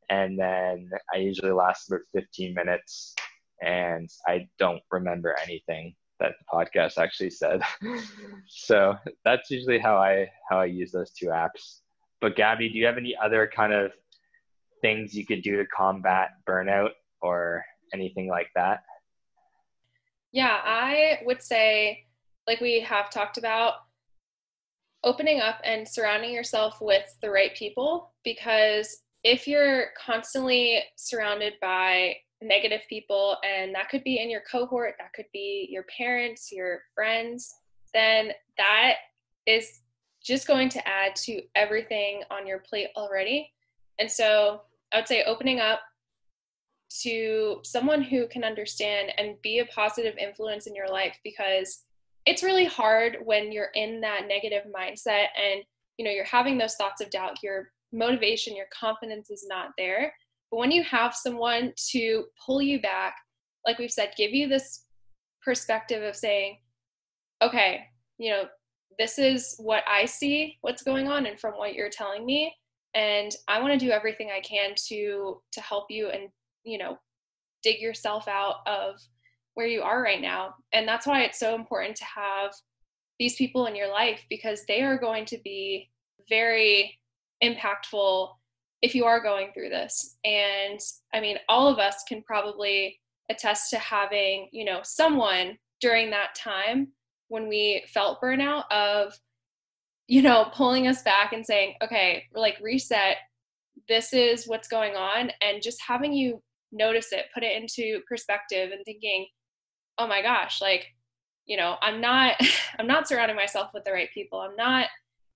[0.10, 3.16] and then I usually last about 15 minutes
[3.62, 7.62] and I don't remember anything that the podcast actually said.
[8.48, 11.80] so that's usually how I how I use those two apps.
[12.22, 13.92] But Gabby, do you have any other kind of
[14.82, 18.84] things you could do to combat burnout or anything like that?
[20.32, 22.06] Yeah, I would say,
[22.48, 23.74] like we have talked about,
[25.04, 32.16] opening up and surrounding yourself with the right people because if you're constantly surrounded by
[32.42, 36.82] negative people and that could be in your cohort that could be your parents your
[36.96, 37.54] friends
[37.94, 38.96] then that
[39.46, 39.82] is
[40.24, 43.52] just going to add to everything on your plate already.
[44.00, 44.62] And so
[44.94, 45.80] i would say opening up
[47.02, 51.84] to someone who can understand and be a positive influence in your life because
[52.26, 55.64] it's really hard when you're in that negative mindset and
[55.98, 60.14] you know you're having those thoughts of doubt your motivation your confidence is not there
[60.52, 63.16] but when you have someone to pull you back
[63.66, 64.86] like we've said, give you this
[65.44, 66.58] perspective of saying,
[67.42, 67.82] okay,
[68.18, 68.44] you know,
[69.00, 72.54] this is what I see, what's going on, and from what you're telling me,
[72.94, 76.30] and I want to do everything I can to to help you and
[76.66, 76.98] you know
[77.64, 78.96] dig yourself out of
[79.54, 80.56] where you are right now.
[80.74, 82.52] And that's why it's so important to have
[83.18, 85.90] these people in your life because they are going to be
[86.30, 86.98] very
[87.44, 88.30] impactful
[88.82, 90.18] if you are going through this.
[90.24, 90.80] And
[91.14, 96.36] I mean, all of us can probably attest to having, you know, someone during that
[96.36, 96.90] time
[97.28, 99.14] when we felt burnout of,
[100.08, 103.18] you know, pulling us back and saying, okay, like reset,
[103.88, 105.32] this is what's going on.
[105.42, 106.42] And just having you
[106.72, 109.28] notice it, put it into perspective and thinking,
[109.98, 110.88] oh my gosh, like,
[111.46, 112.36] you know, I'm not,
[112.80, 114.40] I'm not surrounding myself with the right people.
[114.40, 114.88] I'm not,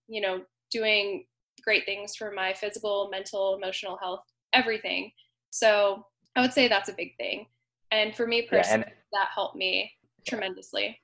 [0.07, 1.25] you know, doing
[1.65, 4.21] great things for my physical, mental, emotional health,
[4.53, 5.11] everything.
[5.49, 7.47] So I would say that's a big thing.
[7.91, 9.91] And for me personally, yeah, that helped me
[10.27, 10.99] tremendously.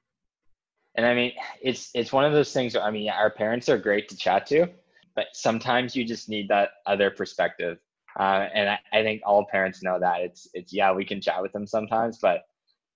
[0.95, 2.75] And I mean, it's it's one of those things.
[2.75, 4.67] I mean, our parents are great to chat to,
[5.15, 7.77] but sometimes you just need that other perspective.
[8.19, 11.41] Uh, and I, I think all parents know that it's it's yeah, we can chat
[11.41, 12.43] with them sometimes, but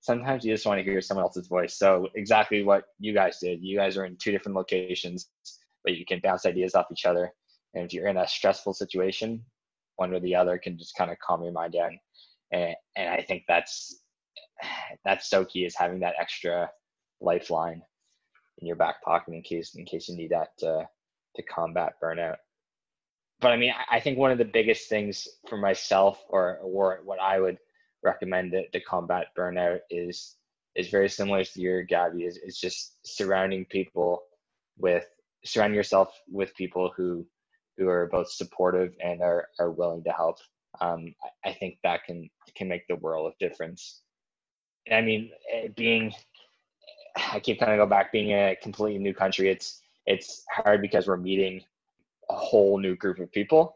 [0.01, 1.75] sometimes you just want to hear someone else's voice.
[1.77, 3.61] So exactly what you guys did.
[3.61, 5.29] You guys are in two different locations,
[5.83, 7.31] but you can bounce ideas off each other.
[7.75, 9.43] And if you're in a stressful situation,
[9.97, 11.99] one or the other can just kind of calm your mind down.
[12.51, 14.01] And, and I think that's
[15.03, 16.69] that's so key is having that extra
[17.21, 17.81] lifeline
[18.59, 20.87] in your back pocket in case in case you need that to,
[21.35, 22.37] to combat burnout.
[23.41, 27.19] But I mean, I think one of the biggest things for myself, or or what
[27.19, 27.57] I would
[28.03, 30.35] recommend to, to combat burnout is
[30.75, 32.23] is very similar to your Gabby.
[32.23, 34.23] Is is just surrounding people
[34.77, 35.05] with
[35.43, 37.25] surrounding yourself with people who
[37.77, 40.39] who are both supportive and are, are willing to help.
[40.81, 41.13] Um,
[41.45, 44.01] I, think that can can make the world of difference.
[44.91, 46.13] I mean, eh, being
[47.15, 49.49] I keep kind of go back being a completely new country.
[49.49, 51.61] It's it's hard because we're meeting
[52.29, 53.75] a whole new group of people.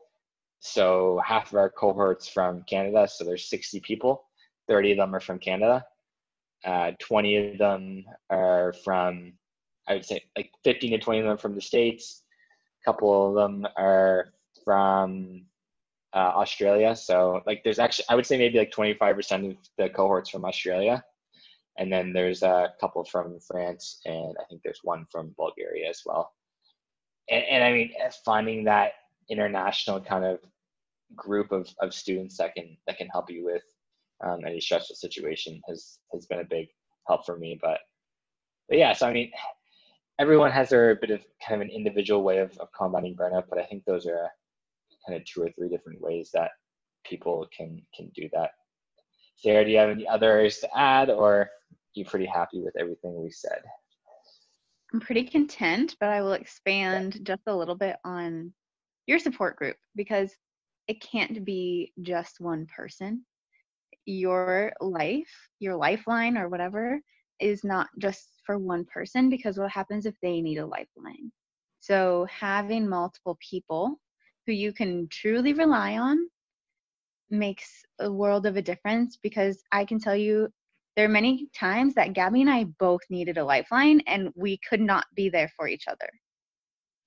[0.59, 4.25] So half of our cohorts from Canada, so there's 60 people.
[4.67, 5.85] 30 of them are from Canada.
[6.65, 9.33] Uh, 20 of them are from,
[9.87, 12.23] I would say, like 15 to 20 of them from the states.
[12.85, 14.29] Couple of them are
[14.63, 15.45] from
[16.13, 16.95] uh, Australia.
[16.95, 21.03] So like, there's actually, I would say maybe like 25% of the cohorts from Australia
[21.79, 26.01] and then there's a couple from France, and I think there's one from Bulgaria as
[26.05, 26.33] well.
[27.29, 27.93] And, and I mean,
[28.25, 28.91] finding that
[29.29, 30.39] international kind of
[31.15, 33.63] group of, of students that can that can help you with
[34.21, 36.67] um, any stressful situation has has been a big
[37.07, 37.57] help for me.
[37.61, 37.79] But,
[38.67, 39.31] but yeah, so I mean,
[40.19, 43.57] everyone has their bit of kind of an individual way of, of combating burnout, but
[43.57, 44.29] I think those are
[45.07, 46.51] kind of two or three different ways that
[47.05, 48.51] people can can do that.
[49.37, 51.49] Sarah, do you have any others to add, or
[51.93, 53.61] you pretty happy with everything we said?
[54.93, 58.51] I'm pretty content, but I will expand just a little bit on
[59.07, 60.31] your support group because
[60.87, 63.23] it can't be just one person.
[64.05, 66.99] Your life, your lifeline, or whatever,
[67.39, 71.31] is not just for one person because what happens if they need a lifeline?
[71.79, 73.99] So, having multiple people
[74.45, 76.17] who you can truly rely on
[77.29, 80.49] makes a world of a difference because I can tell you
[80.95, 84.81] there are many times that Gabby and I both needed a lifeline and we could
[84.81, 86.09] not be there for each other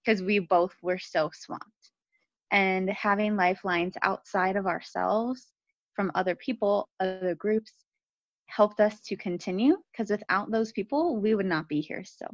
[0.05, 1.67] because we both were so swamped.
[2.51, 5.53] And having lifelines outside of ourselves
[5.95, 7.73] from other people, other groups,
[8.55, 12.31] helped us to continue because without those people, we would not be here still.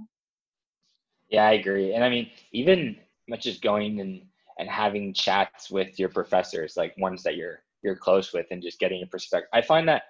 [1.28, 1.94] Yeah, I agree.
[1.94, 2.96] And I mean, even
[3.28, 4.22] much as going and,
[4.58, 8.80] and having chats with your professors, like ones that you're you're close with and just
[8.80, 9.48] getting a perspective.
[9.52, 10.02] I find that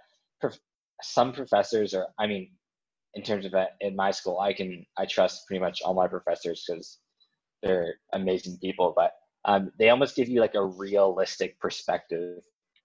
[1.02, 2.50] some professors are i mean
[3.14, 6.08] in terms of that in my school i can i trust pretty much all my
[6.08, 6.98] professors because
[7.62, 9.12] they're amazing people but
[9.44, 12.38] um, they almost give you like a realistic perspective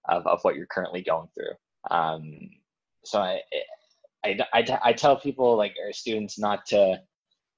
[0.08, 1.54] of, of what you're currently going through
[1.92, 2.40] um,
[3.06, 3.42] so I,
[4.26, 7.02] I, I, I tell people like our students not to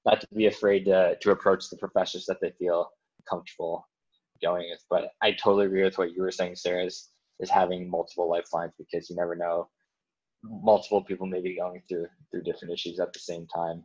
[0.04, 2.90] not to be afraid to, to approach the professors that they feel
[3.28, 3.88] comfortable
[4.42, 7.08] going with but i totally agree with what you were saying sarah is,
[7.40, 9.68] is having multiple lifelines because you never know
[10.50, 13.84] multiple people may be going through through different issues at the same time.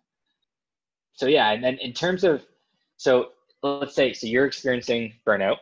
[1.13, 2.43] So yeah, and then in terms of
[2.97, 3.29] so
[3.63, 5.57] let's say so you're experiencing burnout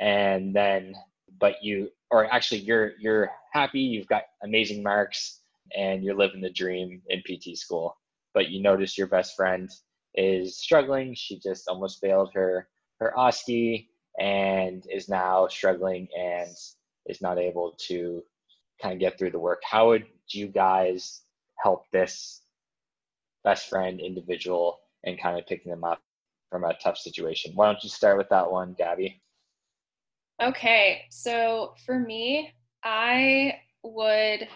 [0.00, 0.94] and then
[1.40, 5.40] but you or actually you're you're happy, you've got amazing marks
[5.76, 7.96] and you're living the dream in PT school,
[8.34, 9.70] but you notice your best friend
[10.14, 11.14] is struggling.
[11.14, 12.68] She just almost failed her
[13.00, 13.88] her OSCE
[14.20, 16.50] and is now struggling and
[17.06, 18.22] is not able to
[18.80, 19.60] kind of get through the work.
[19.64, 21.22] How would you guys
[21.56, 22.42] help this
[23.44, 26.00] best friend individual and kind of picking them up
[26.50, 27.52] from a tough situation?
[27.54, 29.20] Why don't you start with that one, Gabby?
[30.42, 32.52] Okay, so for me,
[32.84, 34.48] I would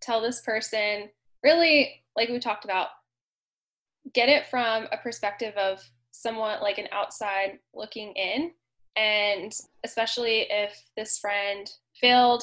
[0.00, 1.08] tell this person
[1.42, 2.88] really, like we talked about,
[4.14, 8.52] get it from a perspective of someone like an outside looking in.
[8.96, 9.52] And
[9.84, 11.70] especially if this friend
[12.00, 12.42] failed,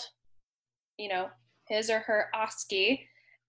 [0.97, 1.27] you know,
[1.67, 3.01] his or her OSCE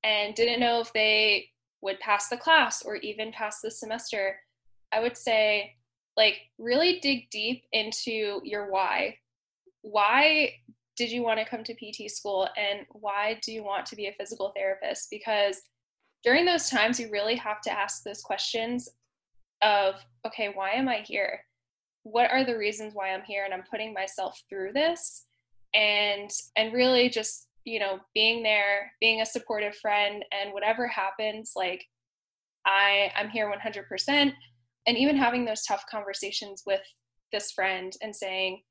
[0.04, 1.50] and didn't know if they
[1.80, 4.36] would pass the class or even pass the semester,
[4.92, 5.76] I would say,
[6.16, 9.18] like, really dig deep into your why.
[9.82, 10.54] Why
[10.98, 14.08] did you want to come to PT school and why do you want to be
[14.08, 15.06] a physical therapist?
[15.10, 15.62] Because
[16.24, 18.88] during those times, you really have to ask those questions
[19.62, 19.94] of,
[20.26, 21.40] okay, why am I here?
[22.02, 25.26] What are the reasons why I'm here and I'm putting myself through this?
[25.72, 31.52] And and really just, you know, being there, being a supportive friend and whatever happens,
[31.54, 31.84] like
[32.66, 34.32] I I'm here 100%
[34.86, 36.80] and even having those tough conversations with
[37.30, 38.62] this friend and saying,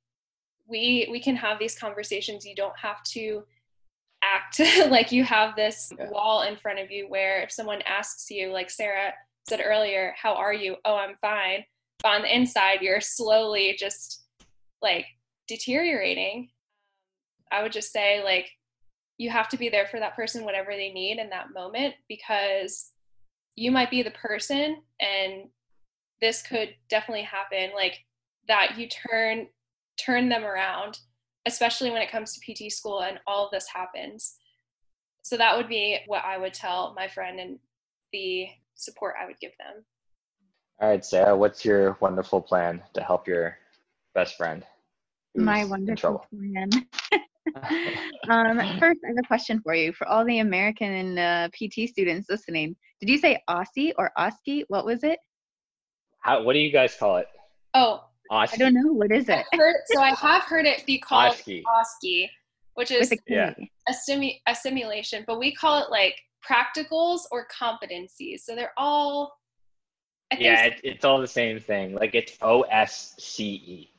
[0.68, 2.46] we we can have these conversations.
[2.46, 3.44] You don't have to
[4.24, 4.60] act
[4.90, 6.10] like you have this yeah.
[6.10, 9.14] wall in front of you where if someone asks you like sarah
[9.48, 10.76] said earlier how are you?
[10.86, 11.64] Oh i'm fine.
[12.02, 14.26] But on the inside you're slowly just
[14.82, 15.06] like
[15.48, 16.50] deteriorating.
[17.52, 18.50] I would just say like
[19.18, 22.92] you have to be there for that person whatever they need in that moment because
[23.56, 25.50] you might be the person and
[26.22, 27.72] this could definitely happen.
[27.74, 28.04] Like
[28.48, 29.48] that you turn
[29.98, 31.00] turn them around,
[31.46, 34.36] especially when it comes to PT school and all of this happens.
[35.24, 37.60] So that would be what I would tell my friend and
[38.14, 39.84] the support I would give them.
[40.80, 43.58] All right, Sarah, what's your wonderful plan to help your
[44.14, 44.64] best friend?
[45.36, 46.70] My wonderful plan.
[48.30, 49.94] um, first, I have a question for you.
[49.94, 54.64] For all the American uh, PT students listening, did you say Aussie or OSCE?
[54.68, 55.20] What was it?
[56.20, 57.28] How, what do you guys call it?
[57.74, 58.94] Oh, I don't know.
[58.94, 59.46] What is it?
[59.54, 62.30] Heard, so I have heard it be called OSCE,
[62.76, 63.54] which is a, yeah.
[63.88, 66.16] a, simu- a simulation, but we call it like
[66.48, 68.42] practicals or competencies.
[68.42, 69.38] So they're all.
[70.38, 71.94] yeah, it, it's all the same thing.
[71.94, 73.90] Like it's OSCE.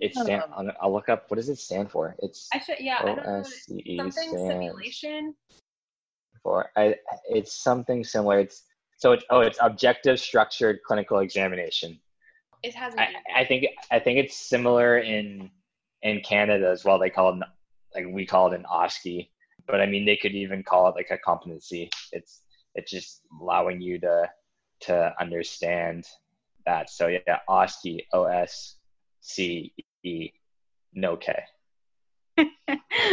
[0.00, 0.70] It's stand, oh.
[0.80, 2.16] I'll look up what does it stand for.
[2.18, 5.34] It's I should yeah OSCE something simulation.
[6.42, 6.96] For I,
[7.30, 8.40] it's something similar.
[8.40, 8.64] It's
[8.96, 11.98] so it's oh it's objective structured clinical examination
[12.64, 12.94] it has.
[12.96, 15.50] I, I, think I think it's similar in
[16.02, 16.98] in Canada as well.
[16.98, 17.46] They call it
[17.94, 19.28] like we call it an OSCE,
[19.66, 21.90] but I mean they could even call it like a competency.
[22.12, 22.40] It's
[22.74, 24.30] it's just allowing you to
[24.80, 26.06] to understand
[26.66, 26.90] that.
[26.90, 28.76] So yeah, OSCE, O S
[29.20, 30.30] C E,
[30.94, 31.34] no K.
[32.38, 32.46] All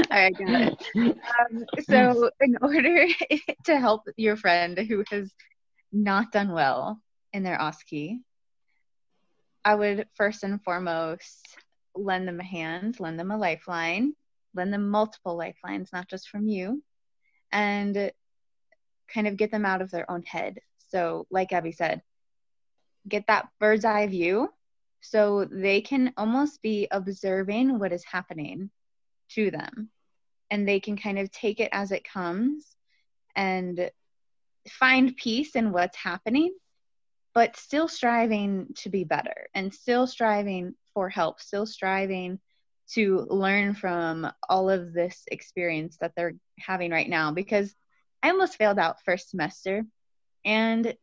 [0.09, 0.87] right, got it.
[0.95, 3.05] Um, so, in order
[3.65, 5.31] to help your friend who has
[5.91, 6.99] not done well
[7.33, 8.19] in their OSCE,
[9.63, 11.57] I would first and foremost
[11.95, 14.13] lend them a hand, lend them a lifeline,
[14.55, 16.83] lend them multiple lifelines, not just from you,
[17.51, 18.11] and
[19.13, 20.59] kind of get them out of their own head.
[20.89, 22.01] So, like Abby said,
[23.07, 24.49] get that bird's eye view
[25.01, 28.69] so they can almost be observing what is happening
[29.29, 29.89] to them
[30.49, 32.75] and they can kind of take it as it comes
[33.35, 33.89] and
[34.69, 36.53] find peace in what's happening
[37.33, 42.39] but still striving to be better and still striving for help, still striving
[42.93, 47.73] to learn from all of this experience that they're having right now because
[48.21, 49.85] I almost failed out first semester
[50.43, 50.95] and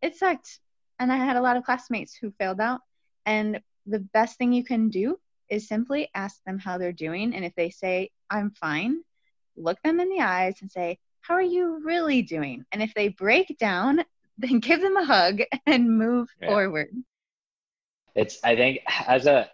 [0.00, 0.60] it sucked.
[0.98, 2.80] And I had a lot of classmates who failed out.
[3.26, 5.18] And the best thing you can do
[5.48, 7.34] is simply ask them how they're doing.
[7.34, 9.02] And if they say, I'm fine,
[9.56, 12.64] look them in the eyes and say, How are you really doing?
[12.72, 14.04] And if they break down
[14.38, 16.48] then give them a hug and move yeah.
[16.48, 16.88] forward.
[18.14, 19.48] It's I think as a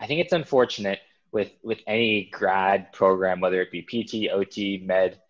[0.00, 5.20] I think it's unfortunate with with any grad program, whether it be PT, OT, med,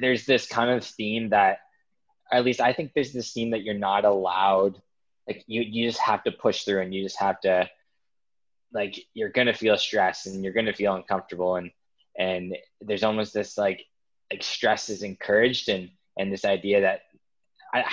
[0.00, 1.58] there's this kind of theme that
[2.32, 4.80] at least I think there's this theme that you're not allowed
[5.26, 7.68] like you you just have to push through and you just have to
[8.72, 11.70] like you're gonna feel stressed and you're gonna feel uncomfortable and
[12.18, 13.84] and there's almost this like
[14.32, 17.02] like stress is encouraged and and this idea that
[17.72, 17.84] I,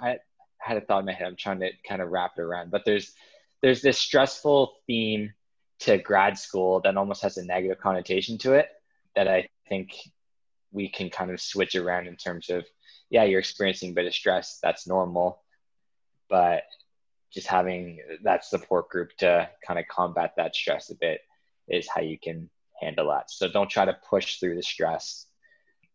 [0.00, 0.18] I
[0.58, 1.26] had a thought in my head.
[1.26, 3.12] I'm trying to kind of wrap it around, but there's
[3.62, 5.32] there's this stressful theme
[5.80, 8.68] to grad school that almost has a negative connotation to it
[9.14, 9.94] that I think
[10.72, 12.64] we can kind of switch around in terms of
[13.10, 14.58] yeah, you're experiencing a bit of stress.
[14.62, 15.42] That's normal,
[16.28, 16.64] but
[17.32, 21.20] just having that support group to kind of combat that stress a bit
[21.68, 22.50] is how you can
[22.80, 23.30] handle that.
[23.30, 25.26] So don't try to push through the stress.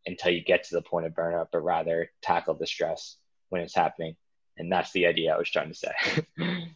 [0.06, 3.18] until you get to the point of burnout, but rather tackle the stress
[3.52, 4.16] when it's happening.
[4.58, 5.92] And that's the idea I was trying to say.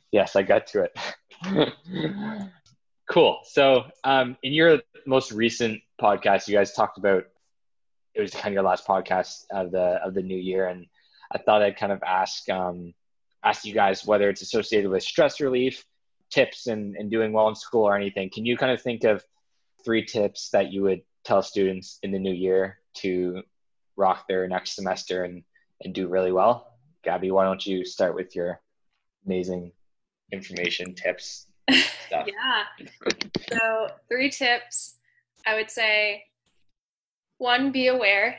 [0.11, 1.71] yes, I got to it.
[3.09, 3.39] cool.
[3.43, 7.25] So, um, in your most recent podcast, you guys talked about
[8.13, 10.87] it was kind of your last podcast of the of the new year, and
[11.31, 12.93] I thought I'd kind of ask um,
[13.43, 15.85] ask you guys whether it's associated with stress relief,
[16.31, 18.29] tips, and and doing well in school or anything.
[18.33, 19.23] Can you kind of think of
[19.83, 23.43] three tips that you would tell students in the new year to
[23.97, 25.43] rock their next semester and
[25.81, 26.73] and do really well?
[27.03, 28.61] Gabby, why don't you start with your
[29.25, 29.71] amazing
[30.31, 31.47] information tips
[32.07, 32.27] stuff?
[32.27, 32.63] yeah.
[33.51, 34.97] So three tips.
[35.47, 36.23] I would say
[37.37, 38.37] one, be aware.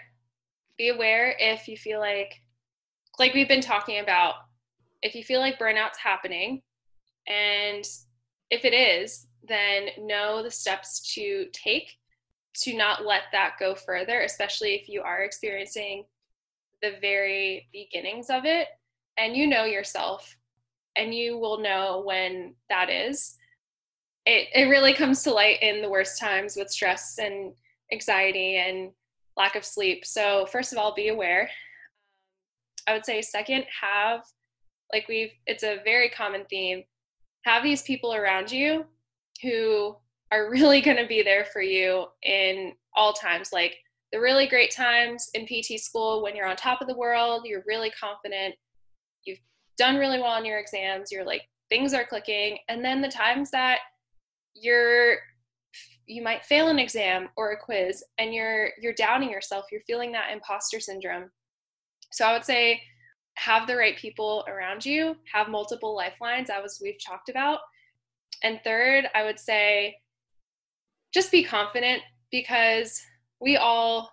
[0.79, 2.43] Be aware if you feel like
[3.19, 4.35] like we've been talking about,
[5.03, 6.61] if you feel like burnout's happening
[7.27, 7.85] and
[8.51, 11.97] if it is, then know the steps to take
[12.55, 16.05] to not let that go further, especially if you are experiencing
[16.83, 18.69] the very beginnings of it
[19.19, 20.37] and you know yourself
[20.97, 23.37] and you will know when that is.
[24.25, 27.53] It, it really comes to light in the worst times with stress and
[27.93, 28.91] anxiety and
[29.37, 30.05] lack of sleep.
[30.05, 31.49] So, first of all, be aware.
[32.89, 34.23] I would say, second, have
[34.93, 36.85] like we've, it's a very common theme,
[37.45, 38.85] have these people around you
[39.43, 39.97] who
[40.33, 43.51] are really going to be there for you in all times.
[43.53, 43.77] Like
[44.13, 47.65] the really great times in PT school when you're on top of the world, you're
[47.67, 48.55] really confident,
[49.25, 49.41] you've
[49.79, 52.59] done really well on your exams, you're like, things are clicking.
[52.69, 53.79] And then the times that
[54.55, 55.19] you're
[56.07, 60.13] you might fail an exam or a quiz and you're you're doubting yourself you're feeling
[60.13, 61.29] that imposter syndrome
[62.13, 62.81] so i would say
[63.35, 67.59] have the right people around you have multiple lifelines as we've talked about
[68.45, 69.95] and third i would say
[71.13, 72.01] just be confident
[72.31, 73.03] because
[73.41, 74.11] we all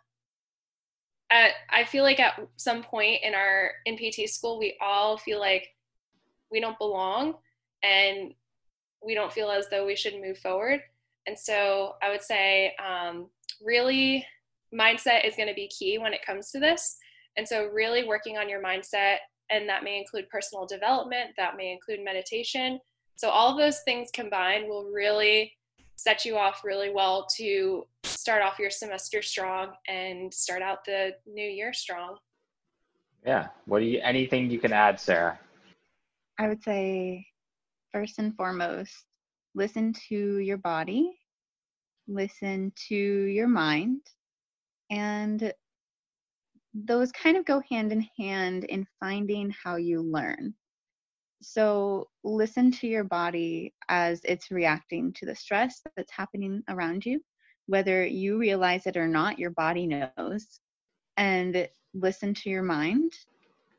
[1.31, 5.39] at, i feel like at some point in our in pt school we all feel
[5.39, 5.67] like
[6.51, 7.35] we don't belong
[7.83, 8.33] and
[9.05, 10.81] we don't feel as though we should move forward.
[11.27, 13.27] And so i would say um,
[13.61, 14.25] really
[14.73, 16.97] mindset is going to be key when it comes to this.
[17.37, 19.17] And so really working on your mindset
[19.49, 22.79] and that may include personal development that may include meditation.
[23.15, 25.53] So all of those things combined will really
[25.95, 31.11] set you off really well to start off your semester strong and start out the
[31.25, 32.17] new year strong.
[33.25, 33.47] Yeah.
[33.65, 35.39] What do you anything you can add, Sarah?
[36.39, 37.25] I would say
[37.91, 39.05] first and foremost,
[39.55, 41.17] listen to your body,
[42.07, 44.01] listen to your mind,
[44.89, 45.53] and
[46.73, 50.55] those kind of go hand in hand in finding how you learn.
[51.43, 57.19] So listen to your body as it's reacting to the stress that's happening around you.
[57.67, 60.59] Whether you realize it or not, your body knows.
[61.17, 63.11] And listen to your mind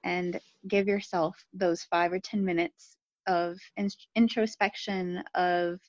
[0.04, 0.38] and
[0.68, 2.96] give yourself those five or 10 minutes
[3.26, 5.80] of in- introspection, of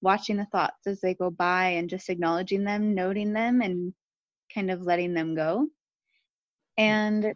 [0.00, 3.92] watching the thoughts as they go by and just acknowledging them, noting them, and
[4.54, 5.66] kind of letting them go.
[6.78, 7.34] And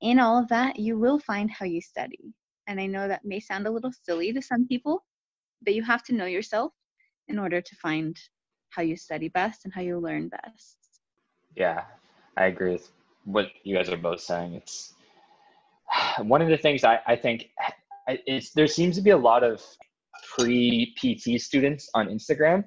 [0.00, 2.32] in all of that, you will find how you study.
[2.66, 5.04] And I know that may sound a little silly to some people,
[5.62, 6.72] but you have to know yourself
[7.28, 8.16] in order to find
[8.70, 10.76] how you study best and how you learn best.
[11.54, 11.84] Yeah,
[12.36, 12.90] I agree with
[13.24, 14.54] what you guys are both saying.
[14.54, 14.94] It's
[16.22, 17.50] one of the things I, I think
[18.08, 19.62] it's there seems to be a lot of
[20.36, 22.64] pre PT students on Instagram.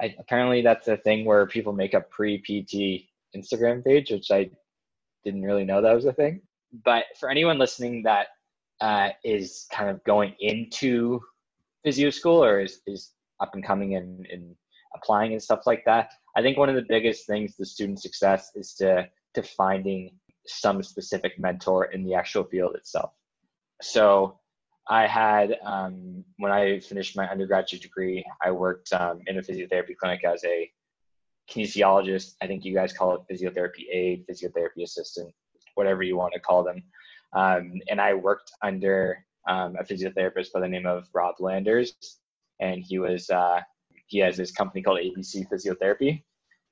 [0.00, 4.50] I, apparently, that's a thing where people make a pre PT Instagram page, which I
[5.24, 6.42] didn't really know that was a thing.
[6.84, 8.28] But for anyone listening that
[8.82, 11.20] uh, is kind of going into
[11.84, 14.54] physio school or is, is up and coming and, and
[14.94, 18.50] applying and stuff like that, I think one of the biggest things the student success
[18.54, 20.10] is to to finding
[20.46, 23.12] some specific mentor in the actual field itself.
[23.80, 24.38] So
[24.88, 29.96] I had um, when I finished my undergraduate degree, I worked um, in a physiotherapy
[29.96, 30.70] clinic as a
[31.50, 32.34] kinesiologist.
[32.42, 35.32] I think you guys call it physiotherapy aide, physiotherapy assistant,
[35.76, 36.82] whatever you want to call them.
[37.34, 41.94] Um, and I worked under um, a physiotherapist by the name of Rob Landers,
[42.60, 43.60] and he was uh,
[44.06, 46.22] he has this company called ABC Physiotherapy,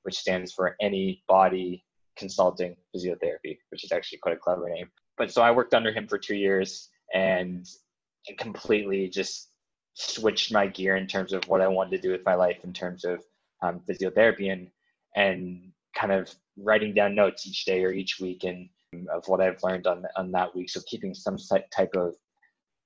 [0.02, 1.84] which stands for Any Body
[2.16, 4.90] Consulting Physiotherapy, which is actually quite a clever name.
[5.16, 7.66] But so I worked under him for two years and,
[8.28, 9.48] and completely just
[9.94, 12.72] switched my gear in terms of what I wanted to do with my life in
[12.72, 13.22] terms of
[13.62, 14.70] um, physiotherapy and
[15.16, 19.62] and kind of writing down notes each day or each week and of what I've
[19.62, 20.70] learned on on that week.
[20.70, 21.36] So keeping some
[21.72, 22.14] type of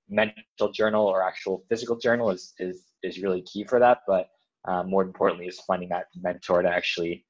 [0.08, 4.00] mental journal or actual physical journal is is is really key for that.
[4.06, 4.28] But
[4.66, 7.24] uh, more importantly, is finding that mentor to actually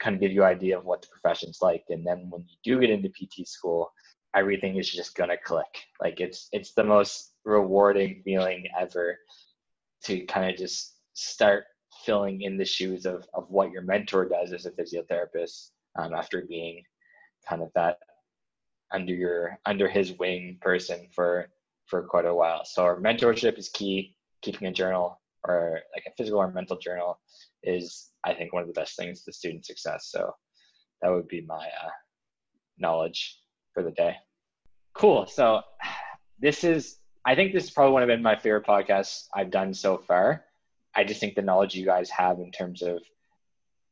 [0.00, 1.84] kind of give you an idea of what the profession's like.
[1.88, 3.90] And then when you do get into PT school,
[4.34, 5.84] everything is just gonna click.
[6.00, 9.18] Like it's it's the most rewarding feeling ever
[10.04, 11.64] to kind of just start
[12.04, 16.44] filling in the shoes of of what your mentor does as a physiotherapist um, after
[16.48, 16.82] being
[17.48, 17.98] kind of that
[18.92, 21.48] under your under his wing person for
[21.86, 22.64] for quite a while.
[22.64, 24.14] So mentorship is key.
[24.42, 27.18] Keeping a journal or like a physical or mental journal
[27.62, 30.08] is I think one of the best things to student success.
[30.10, 30.34] So
[31.02, 31.90] that would be my uh,
[32.78, 33.38] knowledge
[33.72, 34.16] for the day.
[34.94, 35.26] Cool.
[35.26, 35.62] So
[36.38, 39.98] this is I think this is probably one of my favorite podcasts I've done so
[39.98, 40.44] far.
[40.94, 43.02] I just think the knowledge you guys have in terms of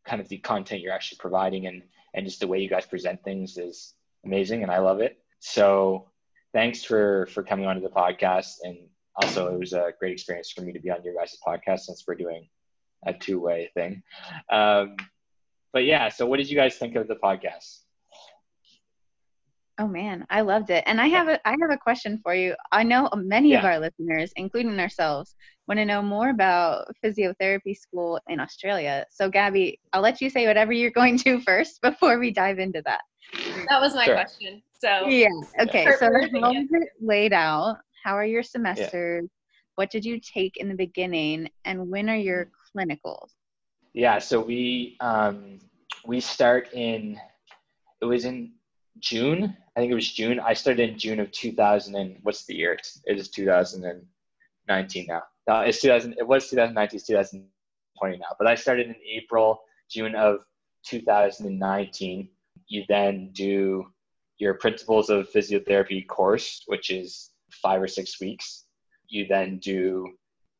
[0.07, 1.83] kind of the content you're actually providing and
[2.15, 3.95] and just the way you guys present things is
[4.25, 5.19] amazing and I love it.
[5.41, 6.11] So
[6.53, 8.77] thanks for for coming onto the podcast and
[9.17, 12.05] also it was a great experience for me to be on your guys' podcast since
[12.07, 12.49] we're doing
[13.07, 14.03] a two-way thing.
[14.51, 14.97] Um,
[15.73, 17.81] but yeah, so what did you guys think of the podcast?
[19.79, 20.85] Oh man, I loved it.
[20.87, 22.55] And I have a I have a question for you.
[22.71, 23.59] I know many Yeah.
[23.59, 25.35] of our listeners, including ourselves,
[25.67, 29.05] want to know more about physiotherapy school in Australia.
[29.11, 32.83] So Gabby, I'll let you say whatever you're going to first before we dive into
[32.85, 33.01] that.
[33.69, 34.15] That was my Sure.
[34.15, 34.63] question.
[34.79, 35.29] So Yeah.
[35.61, 35.85] Okay.
[35.85, 36.37] So Perfect.
[36.41, 37.79] how is it laid out?
[38.05, 39.29] How are your semesters?
[39.77, 41.49] What did you take in the beginning?
[41.65, 43.31] And when are your clinicals?
[43.93, 45.61] Yeah, so we um,
[46.05, 47.19] we start in
[48.01, 48.53] it was in
[48.99, 49.57] June.
[49.77, 50.39] I think it was June.
[50.41, 52.75] I started in June of 2000 and what's the year?
[52.75, 55.23] It's, it is 2019 now.
[55.49, 56.15] No, it's 2000.
[56.19, 56.97] It was 2019.
[56.97, 58.27] It's 2020 now.
[58.39, 60.41] But I started in April, June of
[60.87, 62.29] 2019.
[62.67, 63.87] You then do
[64.39, 68.65] your principles of physiotherapy course, which is five or six weeks.
[69.09, 70.09] You then do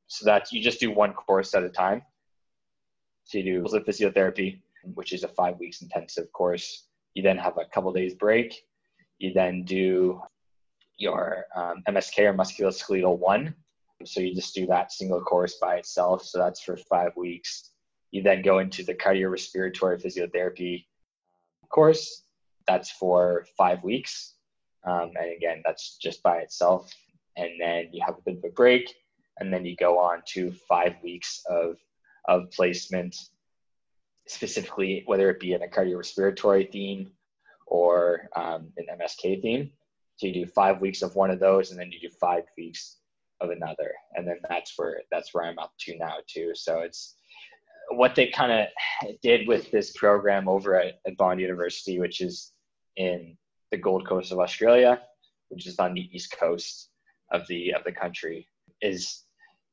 [0.07, 2.03] so that you just do one course at a time.
[3.25, 4.61] So you do Principles of physiotherapy,
[4.95, 6.87] which is a five weeks intensive course.
[7.15, 8.55] You then have a couple days break.
[9.19, 10.21] You then do
[10.99, 13.55] your um, MSK or musculoskeletal one.
[14.05, 16.23] So you just do that single course by itself.
[16.25, 17.71] So that's for five weeks.
[18.11, 20.85] You then go into the cardiorespiratory physiotherapy
[21.75, 22.23] course.
[22.69, 24.35] That's for five weeks.
[24.87, 26.91] Um, and again, that's just by itself.
[27.37, 28.95] And then you have a bit of a break.
[29.41, 31.77] And then you go on to five weeks of,
[32.27, 33.17] of placement,
[34.29, 37.11] specifically, whether it be in a cardiorespiratory theme
[37.67, 39.71] or um, an MSK theme.
[40.17, 42.99] So you do five weeks of one of those, and then you do five weeks
[43.41, 46.53] of another, and then that's where that's where I'm up to now too.
[46.55, 47.17] So it's
[47.91, 52.53] what they kind of did with this program over at, at Bond University, which is
[52.97, 53.37] in
[53.71, 55.03] the Gold Coast of Australia,
[55.49, 56.91] which is on the east coast
[57.33, 58.49] of the of the country,
[58.81, 59.25] is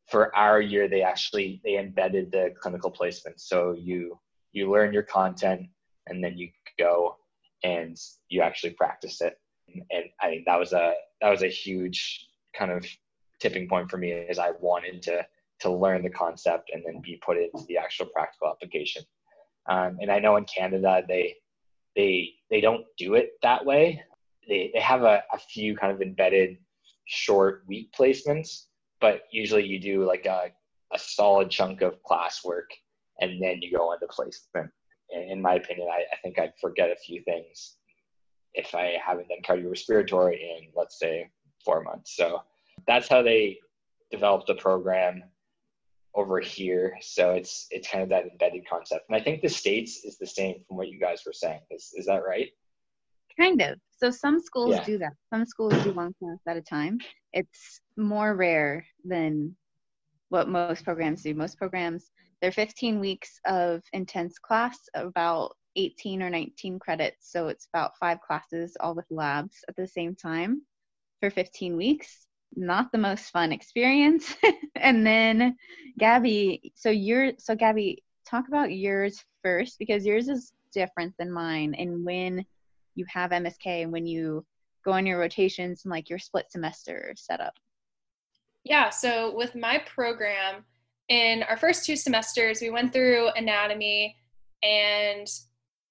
[0.09, 3.39] for our year they actually they embedded the clinical placement.
[3.39, 4.19] So you
[4.51, 5.67] you learn your content
[6.07, 7.17] and then you go
[7.63, 7.97] and
[8.29, 9.39] you actually practice it.
[9.73, 12.85] And I think that was a that was a huge kind of
[13.39, 15.25] tipping point for me as I wanted to
[15.61, 19.03] to learn the concept and then be put into the actual practical application.
[19.67, 21.35] Um, and I know in Canada they
[21.95, 24.03] they they don't do it that way.
[24.47, 26.57] They they have a, a few kind of embedded
[27.05, 28.65] short week placements,
[28.99, 30.51] but usually you do like a,
[30.93, 32.69] a solid chunk of classwork
[33.19, 34.71] and then you go into placement.
[35.09, 37.75] In, in my opinion, I, I think I'd forget a few things
[38.53, 41.29] if I haven't done cardiorespiratory in let's say
[41.63, 42.15] four months.
[42.15, 42.41] So
[42.87, 43.59] that's how they
[44.11, 45.23] developed the program
[46.13, 46.97] over here.
[47.01, 49.05] So it's it's kind of that embedded concept.
[49.09, 51.61] And I think the States is the same from what you guys were saying.
[51.71, 52.49] Is is that right?
[53.39, 53.79] Kind of.
[53.97, 54.83] So some schools Yeah.
[54.83, 55.13] do that.
[55.29, 56.99] Some schools do one class at a time.
[57.33, 59.55] It's more rare than
[60.29, 61.33] what most programs do.
[61.33, 67.31] Most programs, they're 15 weeks of intense class, about 18 or 19 credits.
[67.31, 70.63] So it's about five classes, all with labs at the same time
[71.21, 72.27] for 15 weeks.
[72.55, 74.35] Not the most fun experience.
[74.75, 75.55] and then
[75.97, 81.73] Gabby, so you're so Gabby, talk about yours first because yours is different than mine.
[81.75, 82.45] And when
[82.95, 84.45] you have MSK and when you
[84.83, 87.53] go on your rotations and like your split semester setup.
[88.63, 90.63] Yeah, so with my program,
[91.09, 94.15] in our first two semesters, we went through anatomy
[94.63, 95.27] and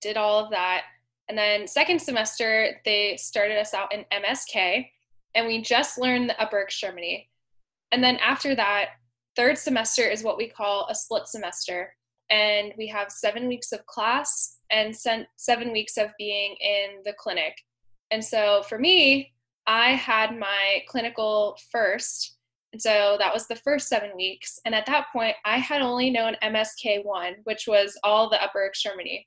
[0.00, 0.84] did all of that.
[1.28, 4.86] And then second semester, they started us out in MSK,
[5.34, 7.30] and we just learned the upper extremity.
[7.92, 8.90] And then after that,
[9.36, 11.94] third semester is what we call a split semester.
[12.30, 14.94] And we have seven weeks of class and
[15.36, 17.54] seven weeks of being in the clinic.
[18.10, 19.32] And so for me,
[19.66, 22.36] I had my clinical first.
[22.72, 24.60] And so that was the first seven weeks.
[24.64, 29.26] And at that point, I had only known MSK1, which was all the upper extremity.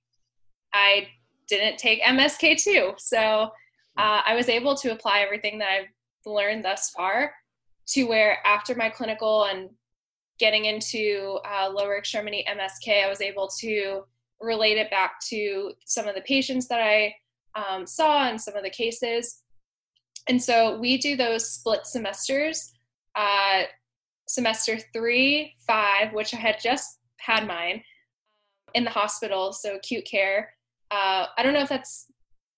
[0.73, 1.07] I
[1.49, 2.99] didn't take MSK2.
[2.99, 3.51] So
[3.97, 5.87] uh, I was able to apply everything that I've
[6.25, 7.33] learned thus far
[7.87, 9.69] to where after my clinical and
[10.39, 14.03] getting into uh, lower extremity MSK, I was able to
[14.41, 17.13] relate it back to some of the patients that I
[17.55, 19.41] um, saw and some of the cases.
[20.27, 22.73] And so we do those split semesters.
[23.15, 23.63] Uh,
[24.27, 27.83] semester three, five, which I had just had mine
[28.73, 30.53] in the hospital, so acute care.
[30.89, 32.07] Uh, I don't know if that's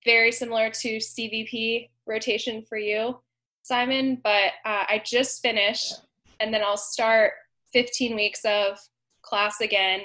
[0.05, 3.19] very similar to CVP rotation for you,
[3.63, 5.93] Simon, but uh, I just finished,
[6.39, 7.33] and then I'll start
[7.73, 8.77] 15 weeks of
[9.23, 10.01] class again,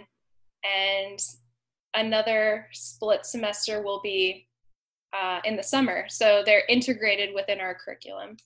[0.65, 1.19] and
[1.95, 4.47] another split semester will be
[5.13, 6.07] uh, in the summer.
[6.09, 8.37] So they're integrated within our curriculum.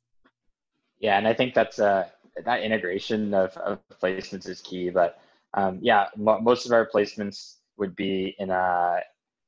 [0.98, 2.08] Yeah, and I think that's uh,
[2.44, 4.90] that integration of, of placements is key.
[4.90, 5.20] But
[5.54, 9.00] um, yeah, most of our placements would be in a.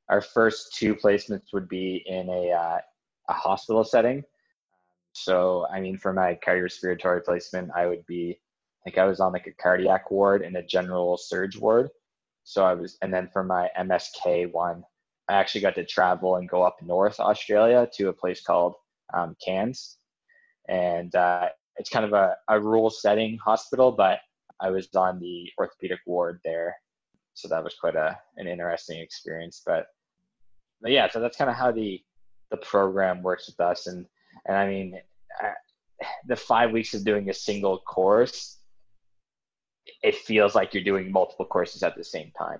[0.09, 2.79] Our first two placements would be in a uh,
[3.29, 4.23] a hospital setting.
[5.13, 8.39] So I mean, for my cardiorespiratory placement, I would be
[8.85, 11.89] like I was on like a cardiac ward and a general surge ward.
[12.45, 14.83] So I was, and then for my MSK one,
[15.27, 18.75] I actually got to travel and go up north Australia to a place called
[19.13, 19.97] um, Cairns,
[20.69, 24.19] and uh, it's kind of a, a rural setting hospital, but
[24.61, 26.75] I was on the orthopedic ward there,
[27.33, 29.61] so that was quite a an interesting experience.
[29.65, 29.87] But,
[30.85, 32.01] yeah, so that's kind of how the
[32.49, 34.05] the program works with us, and
[34.45, 34.99] and I mean,
[35.39, 35.51] I,
[36.27, 38.57] the five weeks of doing a single course
[40.03, 42.59] it feels like you're doing multiple courses at the same time.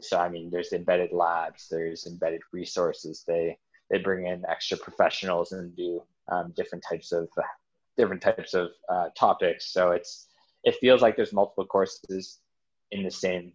[0.00, 3.24] So I mean, there's embedded labs, there's embedded resources.
[3.26, 3.58] They
[3.90, 7.42] they bring in extra professionals and do um, different types of uh,
[7.96, 9.72] different types of uh, topics.
[9.72, 10.26] So it's
[10.64, 12.40] it feels like there's multiple courses
[12.90, 13.52] in the same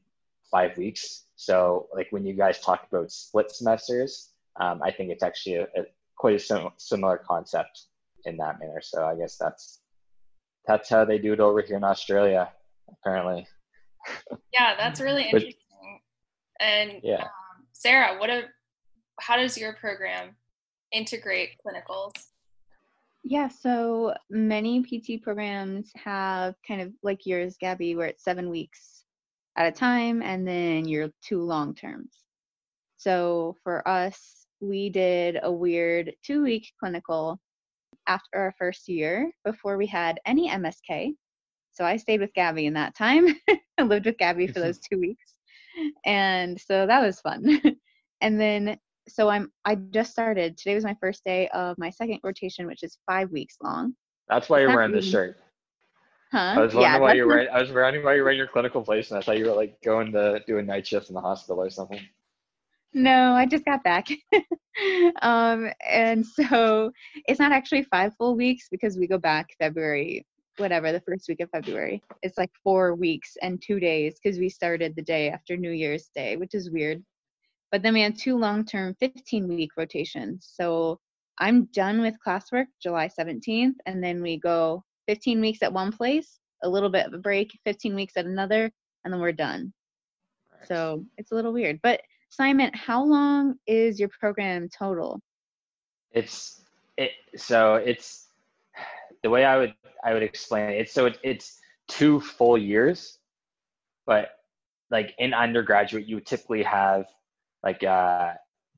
[0.52, 1.24] five weeks.
[1.36, 4.30] So like when you guys talk about split semesters,
[4.60, 5.84] um, I think it's actually a, a
[6.18, 7.88] quite a sim- similar concept
[8.26, 8.82] in that manner.
[8.82, 9.80] So I guess that's
[10.68, 12.52] that's how they do it over here in Australia
[12.90, 13.48] apparently.
[14.52, 15.54] Yeah, that's really interesting.
[16.60, 18.46] and yeah, um, Sarah, what a
[19.20, 20.36] how does your program
[20.92, 22.12] integrate clinicals?
[23.24, 29.01] Yeah, so many PT programs have kind of like yours, Gabby, where it's seven weeks
[29.58, 32.12] at a time and then your two long terms.
[32.98, 37.40] So for us, we did a weird two week clinical
[38.08, 41.14] after our first year before we had any MSK.
[41.74, 43.28] So I stayed with Gabby in that time.
[43.78, 44.62] I lived with Gabby for mm-hmm.
[44.62, 45.36] those two weeks.
[46.06, 47.62] And so that was fun.
[48.22, 48.78] and then
[49.08, 50.58] so I'm I just started.
[50.58, 53.96] Today was my first day of my second rotation, which is five weeks long.
[54.28, 55.38] That's why you're wearing this shirt.
[56.32, 56.38] Huh?
[56.38, 57.52] I was wondering yeah, why you were.
[57.52, 59.24] I was wondering why you were wearing your clinical placement.
[59.24, 61.70] I thought you were like going to do a night shift in the hospital or
[61.70, 62.00] something.
[62.94, 64.08] No, I just got back.
[65.22, 66.92] um, and so
[67.28, 70.26] it's not actually five full weeks because we go back February
[70.58, 72.02] whatever the first week of February.
[72.22, 76.10] It's like four weeks and two days because we started the day after New Year's
[76.16, 77.04] Day, which is weird.
[77.72, 80.50] But then we had two long term 15 week rotations.
[80.54, 81.00] So
[81.40, 86.40] I'm done with classwork July 17th, and then we go 15 weeks at one place,
[86.64, 88.72] a little bit of a break, 15 weeks at another,
[89.04, 89.74] and then we're done.
[90.66, 91.80] So it's a little weird.
[91.82, 95.20] But Simon, how long is your program total?
[96.12, 96.62] It's
[96.98, 98.28] it so it's
[99.24, 99.74] the way I would
[100.04, 100.90] I would explain it.
[100.90, 103.18] So it, it's two full years,
[104.06, 104.30] but
[104.90, 107.06] like in undergraduate, you would typically have
[107.64, 108.34] like uh,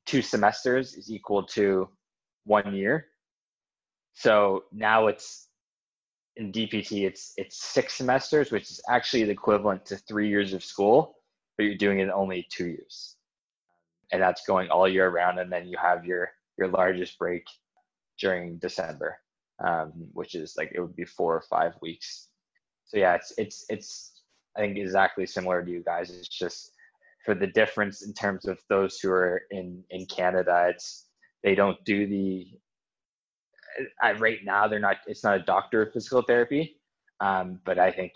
[0.06, 1.88] two semesters is equal to
[2.44, 3.06] one year.
[4.14, 5.48] So now it's
[6.36, 10.64] in DPT, it's it's six semesters, which is actually the equivalent to three years of
[10.64, 11.16] school,
[11.56, 13.16] but you're doing it in only two years,
[14.12, 15.38] and that's going all year round.
[15.38, 17.44] And then you have your your largest break
[18.18, 19.18] during December
[19.62, 22.28] um, which is like it would be four or five weeks.
[22.86, 24.22] So yeah, it's it's it's
[24.56, 26.10] I think exactly similar to you guys.
[26.10, 26.72] It's just
[27.24, 31.06] for the difference in terms of those who are in in Canada, it's
[31.42, 32.48] they don't do the
[34.18, 36.76] right now they're not it's not a doctor of physical therapy
[37.20, 38.12] um, but i think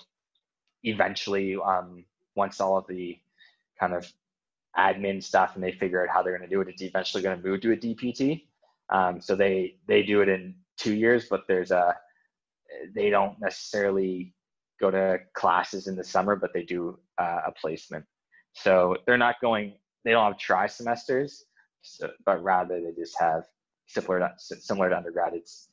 [0.84, 2.04] eventually um,
[2.34, 3.18] once all of the
[3.78, 4.10] kind of
[4.76, 7.40] admin stuff and they figure out how they're going to do it it's eventually going
[7.40, 8.42] to move to a dpt
[8.90, 11.94] um, so they they do it in two years, but there's a
[12.94, 14.34] they don't necessarily
[14.80, 18.04] go to classes in the summer, but they do uh, a placement.
[18.54, 19.74] So they're not going.
[20.04, 21.44] They don't have tri semesters,
[21.82, 23.44] so, but rather they just have
[23.88, 25.34] similar to, similar to undergrad.
[25.34, 25.68] It's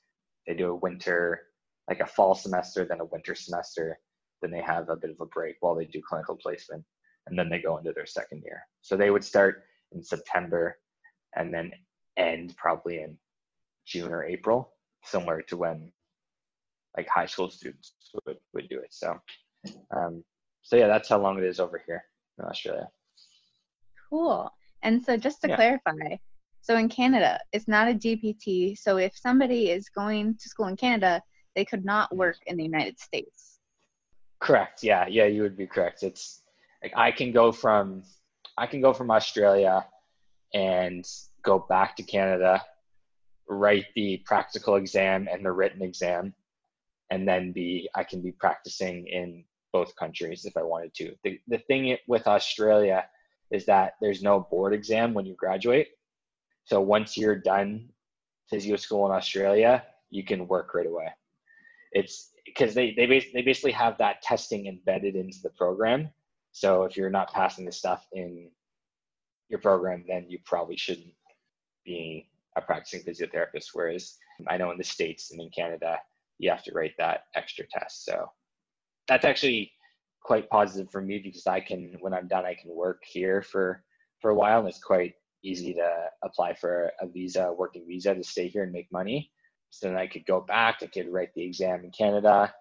[0.47, 1.41] they do a winter,
[1.88, 3.99] like a fall semester, then a winter semester,
[4.41, 6.84] then they have a bit of a break while they do clinical placement,
[7.28, 8.61] and then they go into their second year.
[8.82, 10.78] So they would start in September,
[11.36, 11.72] and then
[12.18, 13.18] end probably in
[13.86, 15.91] June or April, similar to when
[16.95, 17.93] like high school students
[18.26, 18.93] would, would do it.
[18.93, 19.20] So,
[19.95, 20.24] um,
[20.61, 22.03] so yeah, that's how long it is over here
[22.39, 22.88] in Australia.
[24.09, 24.49] Cool.
[24.82, 25.55] And so just to Yeah.
[25.55, 26.18] clarify,
[26.66, 28.76] so in Canada, it's not a DPT.
[28.76, 31.22] So if somebody is going to school in Canada,
[31.55, 33.59] they could not work in the United States.
[34.39, 34.82] Correct.
[34.82, 36.01] Yeah, yeah, you would be correct.
[36.01, 36.41] It's
[36.82, 38.01] like I can go from
[38.57, 39.86] I can go from Australia
[40.55, 41.07] and
[41.43, 42.63] go back to Canada,
[43.47, 46.34] write the practical exam and the written exam,
[47.11, 51.16] and then be I can be practicing in both countries if I wanted to.
[51.24, 53.05] The the thing with Australia
[53.51, 55.89] is that there's no board exam when you graduate.
[56.66, 57.89] So once you're done
[58.49, 61.07] physio school in Australia, you can work right away.
[61.91, 66.09] It's because they they, bas- they basically have that testing embedded into the program.
[66.51, 68.49] So if you're not passing the stuff in
[69.49, 71.13] your program, then you probably shouldn't
[71.86, 73.68] be a practicing physiotherapist.
[73.74, 75.99] Whereas I know in the states and in Canada,
[76.39, 78.05] you have to write that extra test.
[78.05, 78.30] So
[79.07, 79.72] that's actually
[80.24, 83.84] quite positive for me because I can, when I'm done, I can work here for
[84.22, 85.13] for a while, and it's quite
[85.46, 85.89] easy to
[86.24, 89.32] apply for a visa, working visa, to stay here and make money.
[89.70, 92.54] So then I could go back, I could write the exam in Canada,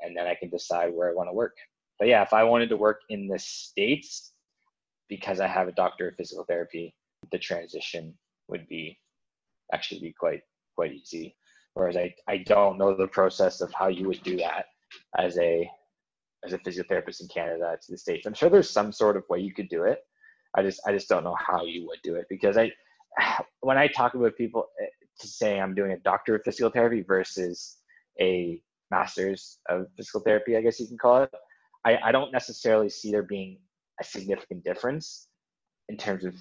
[0.00, 1.56] and then I can decide where I want to work.
[1.98, 4.32] But yeah, if I wanted to work in the States
[5.08, 6.94] because I have a doctor of physical therapy,
[7.32, 8.14] the transition
[8.48, 8.98] would be
[9.72, 10.42] actually be quite
[10.74, 11.36] quite easy.
[11.74, 14.66] Whereas I, I don't know the process of how you would do that
[15.18, 15.70] as a
[16.44, 18.26] as a physiotherapist in Canada to the States.
[18.26, 20.00] I'm sure there's some sort of way you could do it.
[20.56, 22.72] I just I just don't know how you would do it because I
[23.60, 24.86] when I talk about people eh,
[25.20, 27.78] to say I'm doing a doctor of physical therapy versus
[28.20, 31.30] a master's of physical therapy, I guess you can call it.
[31.84, 33.58] I, I don't necessarily see there being
[34.00, 35.28] a significant difference
[35.88, 36.34] in terms of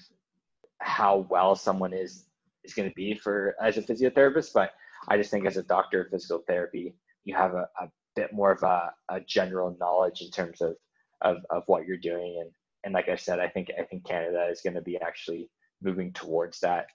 [0.80, 2.26] how well someone is
[2.64, 4.74] is going to be for as a physiotherapist, but
[5.08, 6.94] I just think as a doctor of physical therapy,
[7.24, 10.76] you have a, a bit more of a, a general knowledge in terms of,
[11.22, 12.52] of of what you're doing and
[12.84, 15.50] and like I said, I think I think Canada is going to be actually
[15.82, 16.88] moving towards that.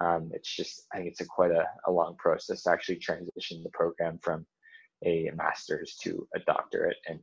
[0.00, 3.62] Um, it's just I think it's a quite a, a long process to actually transition
[3.62, 4.46] the program from
[5.04, 7.18] a master's to a doctorate, and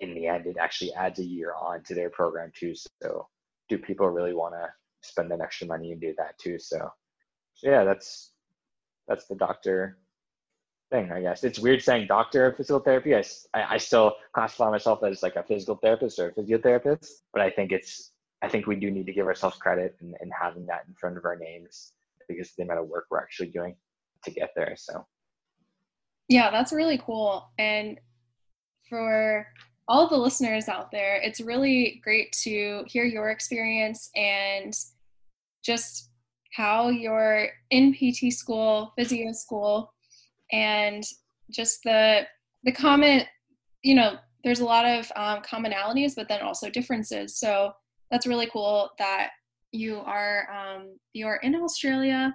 [0.00, 2.74] in the end, it actually adds a year on to their program too.
[3.02, 3.28] So,
[3.68, 4.68] do people really want to
[5.02, 6.58] spend that extra money and do that too?
[6.58, 6.90] So,
[7.54, 8.32] so yeah, that's
[9.06, 9.98] that's the doctor
[10.92, 11.42] thing, I guess.
[11.42, 13.16] It's weird saying doctor of physical therapy.
[13.16, 13.24] I,
[13.54, 17.72] I still classify myself as like a physical therapist or a physiotherapist, but I think
[17.72, 18.12] it's,
[18.42, 21.24] I think we do need to give ourselves credit in having that in front of
[21.24, 21.92] our names
[22.28, 23.74] because the amount of work we're actually doing
[24.24, 24.74] to get there.
[24.76, 25.04] So,
[26.28, 27.50] Yeah, that's really cool.
[27.58, 27.98] And
[28.88, 29.46] for
[29.88, 34.74] all the listeners out there, it's really great to hear your experience and
[35.64, 36.10] just
[36.54, 39.91] how you're in PT school, physio school,
[40.52, 41.02] and
[41.50, 42.26] just the
[42.64, 43.22] the common,
[43.82, 47.38] you know, there's a lot of um, commonalities, but then also differences.
[47.38, 47.72] So
[48.10, 49.30] that's really cool that
[49.72, 52.34] you are um, you're in Australia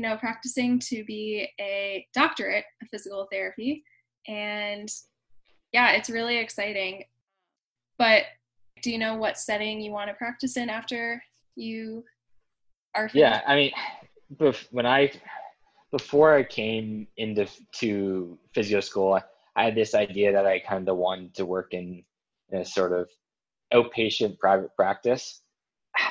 [0.00, 3.84] you know, practicing to be a doctorate of physical therapy.
[4.28, 4.88] And
[5.72, 7.04] yeah, it's really exciting.
[7.98, 8.24] But
[8.82, 11.22] do you know what setting you want to practice in after
[11.56, 12.04] you
[12.94, 13.16] are finished?
[13.16, 13.72] yeah, I mean,
[14.70, 15.12] when I,
[15.90, 17.46] before I came into
[17.80, 19.20] to physio school,
[19.56, 22.04] I, had this idea that I kind of wanted to work in,
[22.50, 23.08] in a sort of
[23.74, 25.42] outpatient private practice.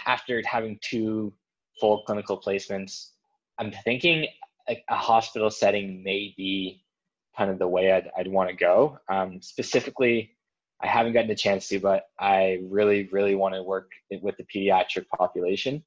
[0.05, 1.33] After having two
[1.79, 3.11] full clinical placements,
[3.57, 4.27] I'm thinking
[4.69, 6.83] a, a hospital setting may be
[7.37, 8.99] kind of the way I'd, I'd want to go.
[9.09, 10.35] Um, specifically,
[10.81, 14.43] I haven't gotten a chance to, but I really, really want to work with the
[14.43, 15.83] pediatric population.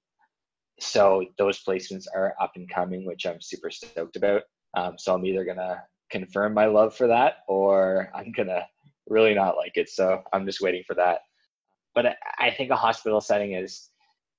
[0.83, 4.43] So those placements are up and coming, which I'm super stoked about.
[4.74, 8.66] Um, so I'm either gonna confirm my love for that, or I'm gonna
[9.09, 9.89] really not like it.
[9.89, 11.20] So I'm just waiting for that.
[11.95, 13.91] But I, think a hospital setting is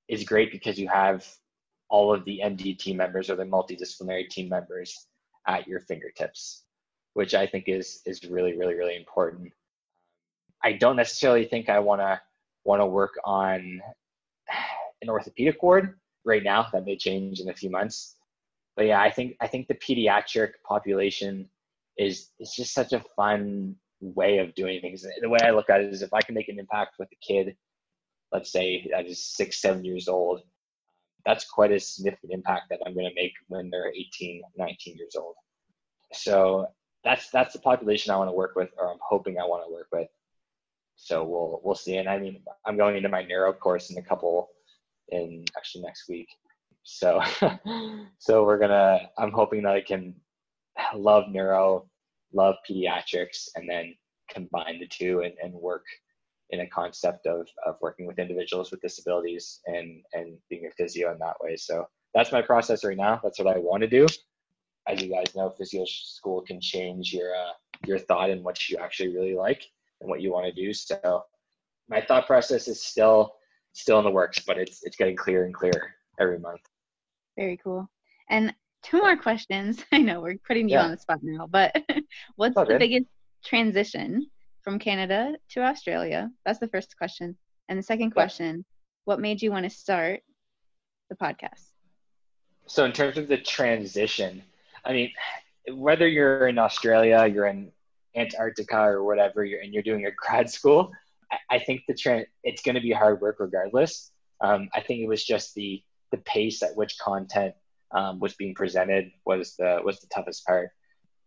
[0.10, 1.26] is great because you have
[1.89, 5.08] all of the MD team members or the multidisciplinary team members
[5.48, 6.64] at your fingertips,
[7.14, 9.54] which I think is is really really really important.
[10.62, 12.20] I don't necessarily think I want to
[12.66, 13.82] want to work on
[15.02, 15.96] an orthopedic ward
[16.26, 16.68] right now.
[16.74, 18.16] That may change in a few months,
[18.76, 21.50] but yeah, I think I think the pediatric population
[21.98, 25.06] is is just such a fun way of doing things.
[25.22, 27.26] The way I look at it is if I can make an impact with a
[27.26, 27.56] kid,
[28.32, 30.42] let's say that is six seven years old,
[31.26, 35.16] that's quite a significant impact that I'm going to make when they're 18, 19 years
[35.16, 35.36] old.
[36.12, 36.68] So
[37.04, 39.74] that's that's the population I want to work with, or I'm hoping I want to
[39.74, 40.10] work with.
[40.96, 41.98] So we'll we'll see.
[41.98, 44.50] And I mean, I'm going into my neuro course in a couple
[45.10, 46.28] in actually next week.
[46.84, 47.22] So,
[48.20, 49.10] so we're gonna.
[49.18, 50.16] I'm hoping that I can
[50.95, 51.86] love neuro,
[52.34, 53.95] love pediatrics, and then
[54.30, 55.86] combine the two and, and work
[56.49, 61.12] in a concept of, of working with individuals with disabilities and, and being a physio
[61.12, 61.56] in that way.
[61.56, 63.20] So that's my process right now.
[63.24, 64.06] That's what I want to do.
[64.88, 67.54] As you guys know, physio school can change your uh,
[67.86, 69.64] your thought and what you actually really like
[70.01, 70.74] and what you want to do.
[70.74, 71.24] So
[71.89, 73.34] my thought process is still
[73.74, 76.62] still in the works, but it's it's getting clearer and clearer every month.
[77.38, 77.90] Very cool.
[78.30, 78.54] And
[78.84, 79.84] two more questions.
[79.92, 80.86] I know we're putting you yeah.
[80.86, 81.76] on the spot now, but
[82.36, 82.80] what's the good.
[82.80, 83.08] biggest
[83.44, 84.28] transition
[84.62, 86.32] from Canada to Australia?
[86.46, 87.38] That's the first question.
[87.70, 88.64] And the second question, yeah.
[89.06, 90.22] what made you want to start
[91.10, 91.70] the podcast?
[92.66, 94.42] So, in terms of the transition,
[94.86, 95.12] I mean,
[95.74, 97.72] whether you're in Australia, you're in
[98.16, 100.92] Antarctica or whatever, you're, and you're doing a grad school,
[101.50, 104.12] I, think the trend it's going to be hard work regardless.
[104.42, 107.56] Um, I think it was just the the pace at which content
[107.92, 110.72] um, was being presented was the was the toughest part,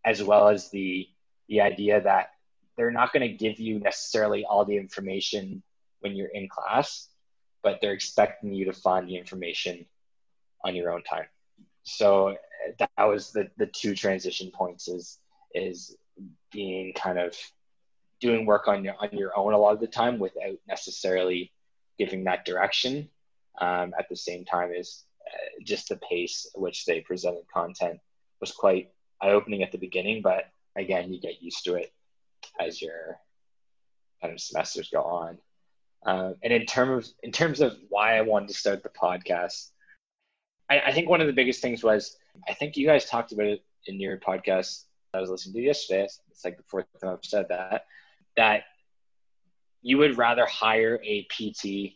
[0.05, 1.07] as well as the
[1.47, 2.29] the idea that
[2.75, 5.63] they're not going to give you necessarily all the information
[5.99, 7.09] when you're in class,
[7.63, 9.85] but they're expecting you to find the information
[10.63, 11.25] on your own time.
[11.83, 12.35] So
[12.79, 15.19] that was the the two transition points is
[15.53, 15.95] is
[16.51, 17.35] being kind of
[18.19, 21.51] doing work on your on your own a lot of the time without necessarily
[21.97, 23.09] giving that direction
[23.59, 27.99] um, at the same time as uh, just the pace at which they presented content
[28.39, 28.91] was quite
[29.21, 30.45] eye-opening at the beginning but
[30.75, 31.91] again you get used to it
[32.59, 33.17] as your
[34.21, 35.37] kind of semesters go on
[36.05, 39.69] uh, and in terms of in terms of why i wanted to start the podcast
[40.69, 43.47] I, I think one of the biggest things was i think you guys talked about
[43.47, 46.03] it in your podcast that I was listening to yesterday.
[46.03, 47.85] It's like the fourth time I've said that.
[48.37, 48.63] That
[49.81, 51.95] you would rather hire a PT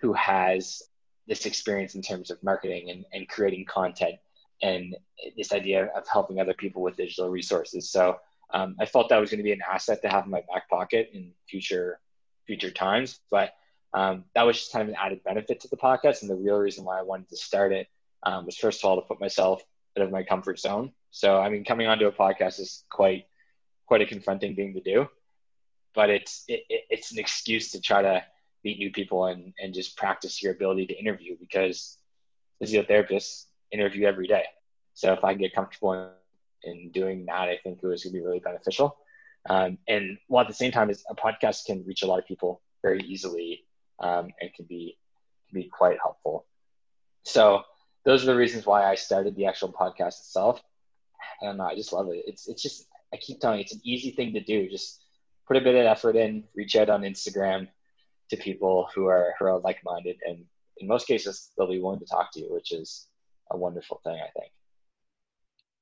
[0.00, 0.82] who has
[1.26, 4.16] this experience in terms of marketing and, and creating content
[4.62, 4.96] and
[5.36, 7.90] this idea of helping other people with digital resources.
[7.90, 8.18] So
[8.52, 10.68] um, I felt that was going to be an asset to have in my back
[10.68, 12.00] pocket in future
[12.46, 13.20] future times.
[13.30, 13.52] But
[13.94, 16.22] um, that was just kind of an added benefit to the podcast.
[16.22, 17.88] And the real reason why I wanted to start it
[18.22, 19.62] um, was first of all to put myself
[19.96, 20.92] out of my comfort zone.
[21.10, 23.26] So I mean, coming onto a podcast is quite
[23.86, 25.08] quite a confronting thing to do,
[25.94, 28.22] but it's it, it's an excuse to try to
[28.64, 31.98] meet new people and and just practice your ability to interview because
[32.62, 34.44] physiotherapists interview every day.
[34.94, 36.10] So if I get comfortable in,
[36.70, 38.96] in doing that, I think it was going to be really beneficial.
[39.48, 42.26] Um, and while at the same time, is a podcast can reach a lot of
[42.26, 43.64] people very easily
[43.98, 44.98] um, and can be
[45.48, 46.46] can be quite helpful.
[47.24, 47.62] So
[48.04, 50.60] those are the reasons why I started the actual podcast itself.
[51.40, 51.64] I don't know.
[51.64, 52.24] I just love it.
[52.26, 54.68] It's it's just I keep telling you, it's an easy thing to do.
[54.68, 55.00] Just
[55.50, 57.66] put a bit of effort in, reach out on Instagram
[58.30, 60.44] to people who are who are like minded, and
[60.78, 63.08] in most cases they'll be willing to talk to you, which is
[63.50, 64.14] a wonderful thing.
[64.14, 64.52] I think.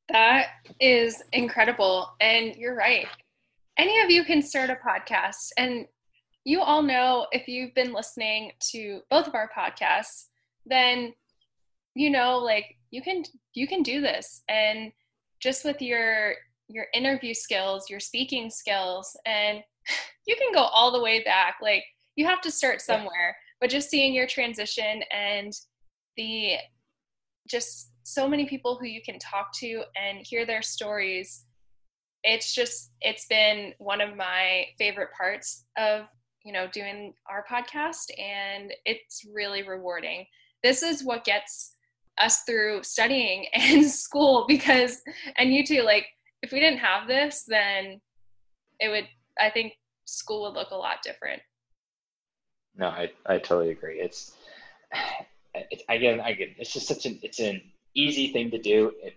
[0.08, 0.46] That
[0.80, 3.06] is incredible, and you're right.
[3.76, 5.86] Any of you can start a podcast, and
[6.44, 10.28] you all know if you've been listening to both of our podcasts,
[10.64, 11.12] then
[11.94, 14.92] you know like you can you can do this and
[15.40, 16.36] just with your
[16.68, 19.62] your interview skills your speaking skills and
[20.26, 21.56] you can go all the way back.
[21.62, 21.84] Like
[22.16, 25.52] you have to start somewhere but just seeing your transition and
[26.16, 26.54] the
[27.48, 31.44] just so many people who you can talk to and hear their stories
[32.24, 36.06] it's just it's been one of my favorite parts of
[36.44, 40.26] you know doing our podcast and it's really rewarding.
[40.62, 41.74] This is what gets
[42.18, 45.00] us through studying and school because
[45.36, 46.06] and you too like
[46.42, 48.00] if we didn't have this then
[48.80, 49.08] it would
[49.40, 49.74] i think
[50.04, 51.42] school would look a lot different.
[52.76, 54.00] No i, I totally agree.
[54.00, 54.32] It's,
[55.54, 57.60] it's again i get it's just such an it's an
[57.94, 58.92] easy thing to do.
[59.02, 59.14] It,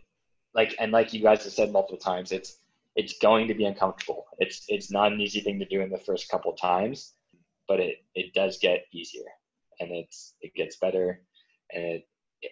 [0.53, 2.57] like and like you guys have said multiple times it's
[2.95, 4.25] it's going to be uncomfortable.
[4.39, 7.13] It's it's not an easy thing to do in the first couple times
[7.71, 9.29] but it it does get easier.
[9.79, 11.21] And it's it gets better.
[11.73, 12.07] And it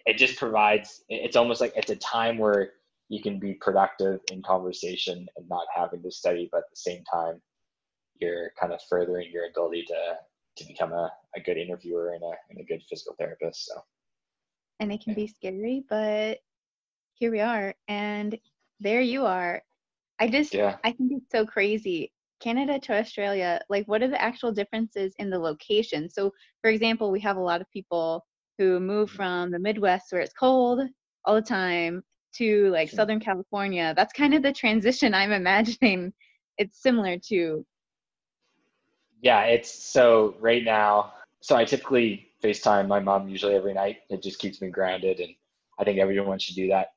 [0.06, 2.70] it just provides it's almost like it's a time where
[3.10, 7.04] you can be productive in conversation and not having to study but at the same
[7.12, 7.42] time
[8.20, 10.14] you're kind of furthering your ability to
[10.56, 13.80] to become a, a good interviewer and a, and a good physical therapist so.
[14.78, 16.38] And it can be scary but
[17.14, 18.38] here we are and
[18.78, 19.62] there you are.
[20.18, 20.76] I just yeah.
[20.84, 22.12] i think it's so crazy.
[22.40, 26.08] Canada to australia like what are the actual differences in the location?
[26.08, 26.32] So
[26.62, 28.24] for example we have a lot of people
[28.56, 29.16] who move mm-hmm.
[29.16, 30.80] from the Midwest where it's cold
[31.24, 32.02] all the time
[32.34, 33.92] to like Southern California.
[33.96, 36.12] That's kind of the transition I'm imagining
[36.60, 37.64] it's similar to.
[39.22, 41.14] Yeah, it's so right now.
[41.40, 43.98] So I typically FaceTime my mom usually every night.
[44.10, 45.34] It just keeps me grounded, and
[45.78, 46.88] I think everyone should do that.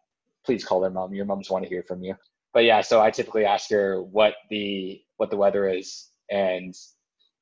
[0.46, 1.14] Please call their mom.
[1.14, 2.16] Your moms want to hear from you.
[2.54, 6.76] But yeah, so I typically ask her what the what the weather is, and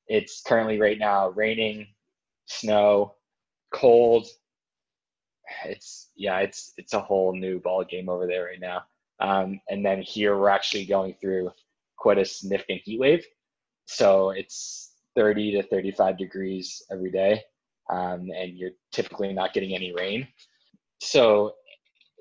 [0.07, 1.87] it's currently right now raining,
[2.45, 3.15] snow,
[3.73, 4.27] cold.
[5.65, 8.83] It's yeah, it's it's a whole new ball game over there right now.
[9.19, 11.51] Um, and then here we're actually going through
[11.97, 13.25] quite a significant heat wave.
[13.85, 17.43] So it's 30 to 35 degrees every day,
[17.89, 20.27] um, and you're typically not getting any rain.
[20.99, 21.53] So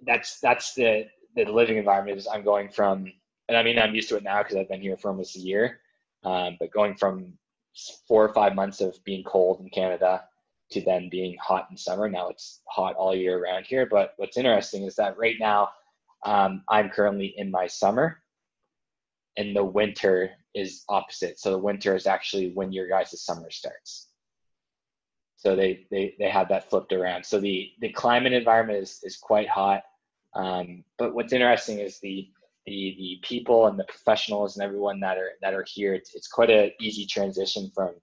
[0.07, 1.07] that's that's the
[1.37, 3.07] the living environment is I'm going from,
[3.49, 5.41] and I mean I'm used to it now because I've been here for almost a
[5.41, 5.81] year,
[6.25, 7.33] um, but going from
[8.09, 10.25] four or five months of being cold in Canada
[10.71, 12.09] to then being hot in summer.
[12.09, 13.87] Now it's hot all year around here.
[13.87, 15.71] But what's interesting is that right now
[16.25, 18.23] um, I'm currently in my summer,
[19.37, 21.39] and the winter is opposite.
[21.39, 24.09] So the winter is actually when your guys' summer starts.
[25.37, 27.25] So they, they, they have that flipped around.
[27.25, 29.83] So the, the climate environment is, is quite hot.
[30.35, 32.29] Um, but what's interesting is the,
[32.67, 36.29] the, the people and the professionals and everyone that are, that are here, it's, it's
[36.29, 37.95] quite an easy transition from,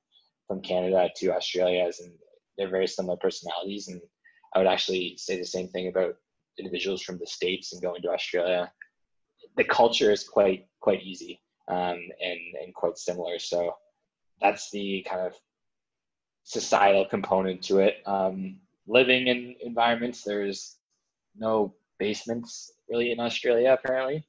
[0.47, 2.11] from Canada to Australia and
[2.57, 3.87] they're very similar personalities.
[3.87, 4.01] And
[4.53, 6.15] I would actually say the same thing about
[6.57, 8.71] individuals from the States and going to Australia.
[9.55, 13.39] The culture is quite, quite easy um, and, and quite similar.
[13.39, 13.75] So
[14.41, 15.33] that's the kind of
[16.43, 17.97] societal component to it.
[18.05, 20.77] Um, living in environments, there's
[21.35, 24.25] no basements really in Australia, apparently.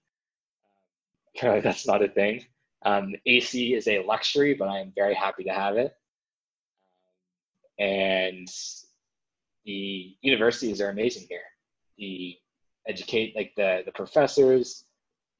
[1.37, 2.45] Apparently, that's not a thing.
[2.85, 5.95] Um, AC is a luxury, but I am very happy to have it.
[7.79, 8.49] And
[9.65, 11.43] the universities are amazing here.
[11.99, 12.37] The
[12.87, 14.85] educate like the the professors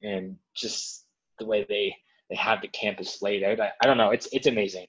[0.03, 1.05] and just
[1.39, 1.95] the way they
[2.29, 3.59] they have the campus laid out.
[3.59, 4.11] I, I don't know.
[4.11, 4.85] It's it's amazing.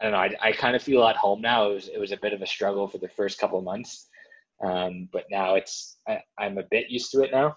[0.00, 0.18] I don't know.
[0.18, 1.70] I, I kind of feel at home now.
[1.70, 4.08] It was it was a bit of a struggle for the first couple of months,
[4.62, 7.56] um, but now it's I, I'm a bit used to it now,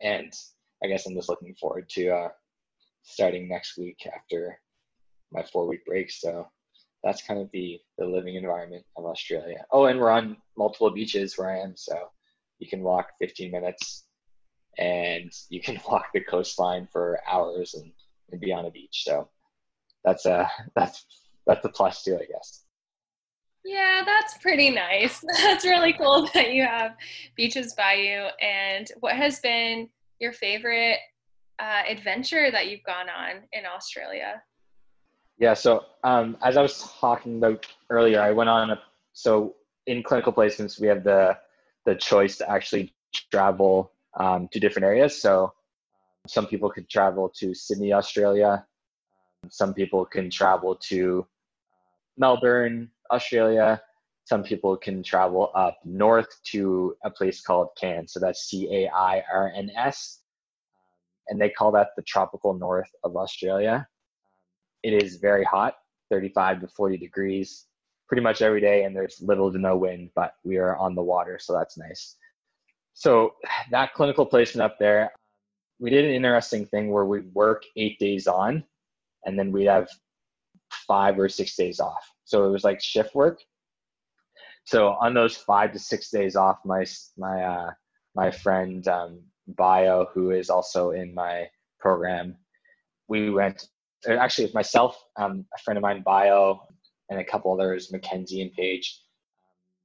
[0.00, 0.32] and
[0.82, 2.28] I guess I'm just looking forward to uh,
[3.02, 4.58] starting next week after
[5.32, 6.10] my four week break.
[6.10, 6.48] So
[7.06, 9.64] that's kind of the the living environment of Australia.
[9.70, 11.96] Oh, and we're on multiple beaches where I am, so
[12.58, 14.06] you can walk 15 minutes
[14.76, 17.92] and you can walk the coastline for hours and,
[18.32, 19.04] and be on a beach.
[19.04, 19.28] So
[20.04, 21.06] that's a that's
[21.46, 22.64] that's a plus too, I guess.
[23.64, 25.24] Yeah, that's pretty nice.
[25.42, 26.92] That's really cool that you have
[27.34, 28.28] beaches by you.
[28.40, 29.88] And what has been
[30.20, 30.98] your favorite
[31.58, 34.40] uh, adventure that you've gone on in Australia?
[35.38, 38.80] Yeah, so um, as I was talking about earlier, I went on a
[39.12, 39.56] so
[39.86, 41.36] in clinical placements we have the
[41.84, 42.94] the choice to actually
[43.30, 45.20] travel um, to different areas.
[45.20, 45.52] So
[46.26, 48.66] some people could travel to Sydney, Australia.
[49.48, 51.26] Some people can travel to
[52.16, 53.80] Melbourne, Australia.
[54.24, 58.12] Some people can travel up north to a place called Cairns.
[58.12, 60.20] So that's C A I R N S.
[61.28, 63.86] And they call that the tropical north of Australia.
[64.86, 65.74] It is very hot,
[66.10, 67.66] 35 to 40 degrees
[68.08, 71.02] pretty much every day, and there's little to no wind, but we are on the
[71.02, 72.14] water, so that's nice.
[72.94, 73.34] So
[73.72, 75.10] that clinical placement up there,
[75.80, 78.62] we did an interesting thing where we'd work eight days on,
[79.24, 79.88] and then we'd have
[80.86, 82.08] five or six days off.
[82.24, 83.40] So it was like shift work.
[84.66, 86.84] So on those five to six days off, my
[87.18, 87.70] my uh,
[88.14, 91.48] my friend um, Bio, who is also in my
[91.80, 92.36] program,
[93.08, 93.68] we went.
[94.08, 96.60] Actually, with myself, um, a friend of mine, Bio,
[97.08, 99.00] and a couple others, Mackenzie and Paige.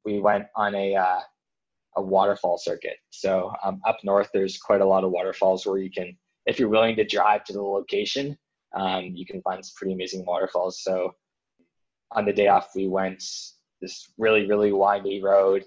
[0.05, 1.19] We went on a uh,
[1.97, 2.97] a waterfall circuit.
[3.09, 6.69] So um, up north, there's quite a lot of waterfalls where you can, if you're
[6.69, 8.37] willing to drive to the location,
[8.73, 10.81] um, you can find some pretty amazing waterfalls.
[10.83, 11.13] So
[12.11, 13.23] on the day off, we went
[13.81, 15.65] this really, really windy road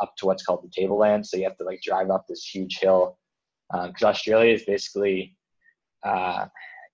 [0.00, 1.26] up to what's called the Tableland.
[1.26, 3.18] So you have to like drive up this huge hill
[3.70, 5.36] because um, Australia is basically
[6.02, 6.46] uh,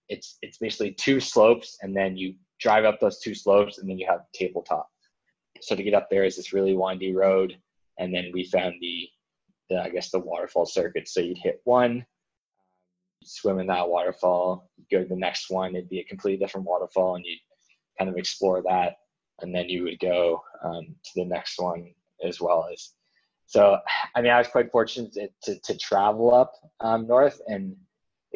[0.09, 3.99] it's it's basically two slopes, and then you drive up those two slopes, and then
[3.99, 4.89] you have tabletop.
[5.61, 7.57] So to get up there is this really windy road
[7.99, 9.09] and then we found the,
[9.71, 11.09] the I guess the waterfall circuit.
[11.09, 12.05] So you'd hit one,
[13.25, 17.17] swim in that waterfall, go to the next one, it'd be a completely different waterfall,
[17.17, 17.41] and you'd
[17.99, 18.97] kind of explore that,
[19.41, 21.93] and then you would go um, to the next one
[22.25, 22.91] as well as.
[23.49, 23.79] So,
[24.15, 27.77] I mean, I was quite fortunate to, to, to travel up um, north and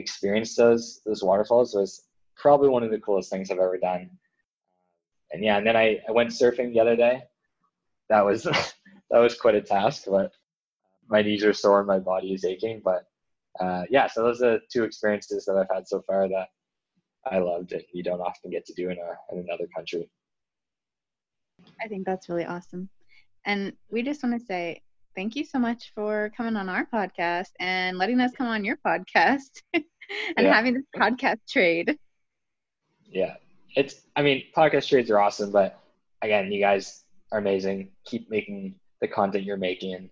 [0.01, 1.75] experience those those waterfalls.
[1.75, 2.03] Was
[2.37, 4.11] probably one of the coolest things I've ever done.
[5.33, 7.23] And yeah, and then I, I went surfing the other day.
[8.09, 8.43] That was
[9.11, 10.33] that was quite a task, but
[11.09, 12.81] my knees are sore and my body is aching.
[12.85, 13.05] But
[13.61, 16.49] uh, yeah, so those are two experiences that I've had so far that
[17.31, 20.09] I loved and you don't often get to do in, a, in another country.
[21.83, 22.89] I think that's really awesome.
[23.45, 24.83] And we just want to say
[25.15, 28.77] thank you so much for coming on our podcast and letting us come on your
[28.87, 29.85] podcast and
[30.39, 30.53] Yeah.
[30.55, 31.99] having this podcast trade.
[33.07, 33.35] Yeah,
[33.77, 34.03] it's.
[34.17, 35.79] I mean, podcast trades are awesome, but
[36.23, 37.91] again, you guys are amazing.
[38.05, 40.11] Keep making the content you're making,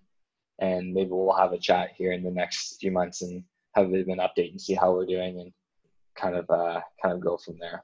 [0.59, 3.43] and maybe we'll have a chat here in the next few months and
[3.75, 5.53] have a bit of an update and see how we're doing and
[6.15, 7.83] kind of uh, kind of go from there.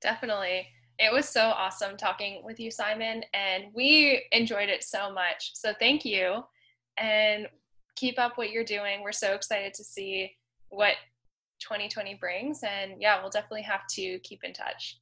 [0.00, 0.66] Definitely.
[0.98, 5.50] It was so awesome talking with you, Simon, and we enjoyed it so much.
[5.54, 6.44] So thank you
[6.98, 7.48] and
[7.96, 9.02] keep up what you're doing.
[9.02, 10.32] We're so excited to see
[10.68, 10.94] what
[11.60, 12.60] 2020 brings.
[12.62, 15.00] And yeah, we'll definitely have to keep in touch.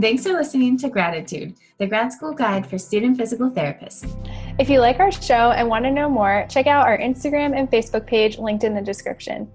[0.00, 4.06] Thanks for listening to Graditude, the grad school guide for student physical therapists.
[4.60, 7.68] If you like our show and want to know more, check out our Instagram and
[7.68, 9.50] Facebook page linked in the description.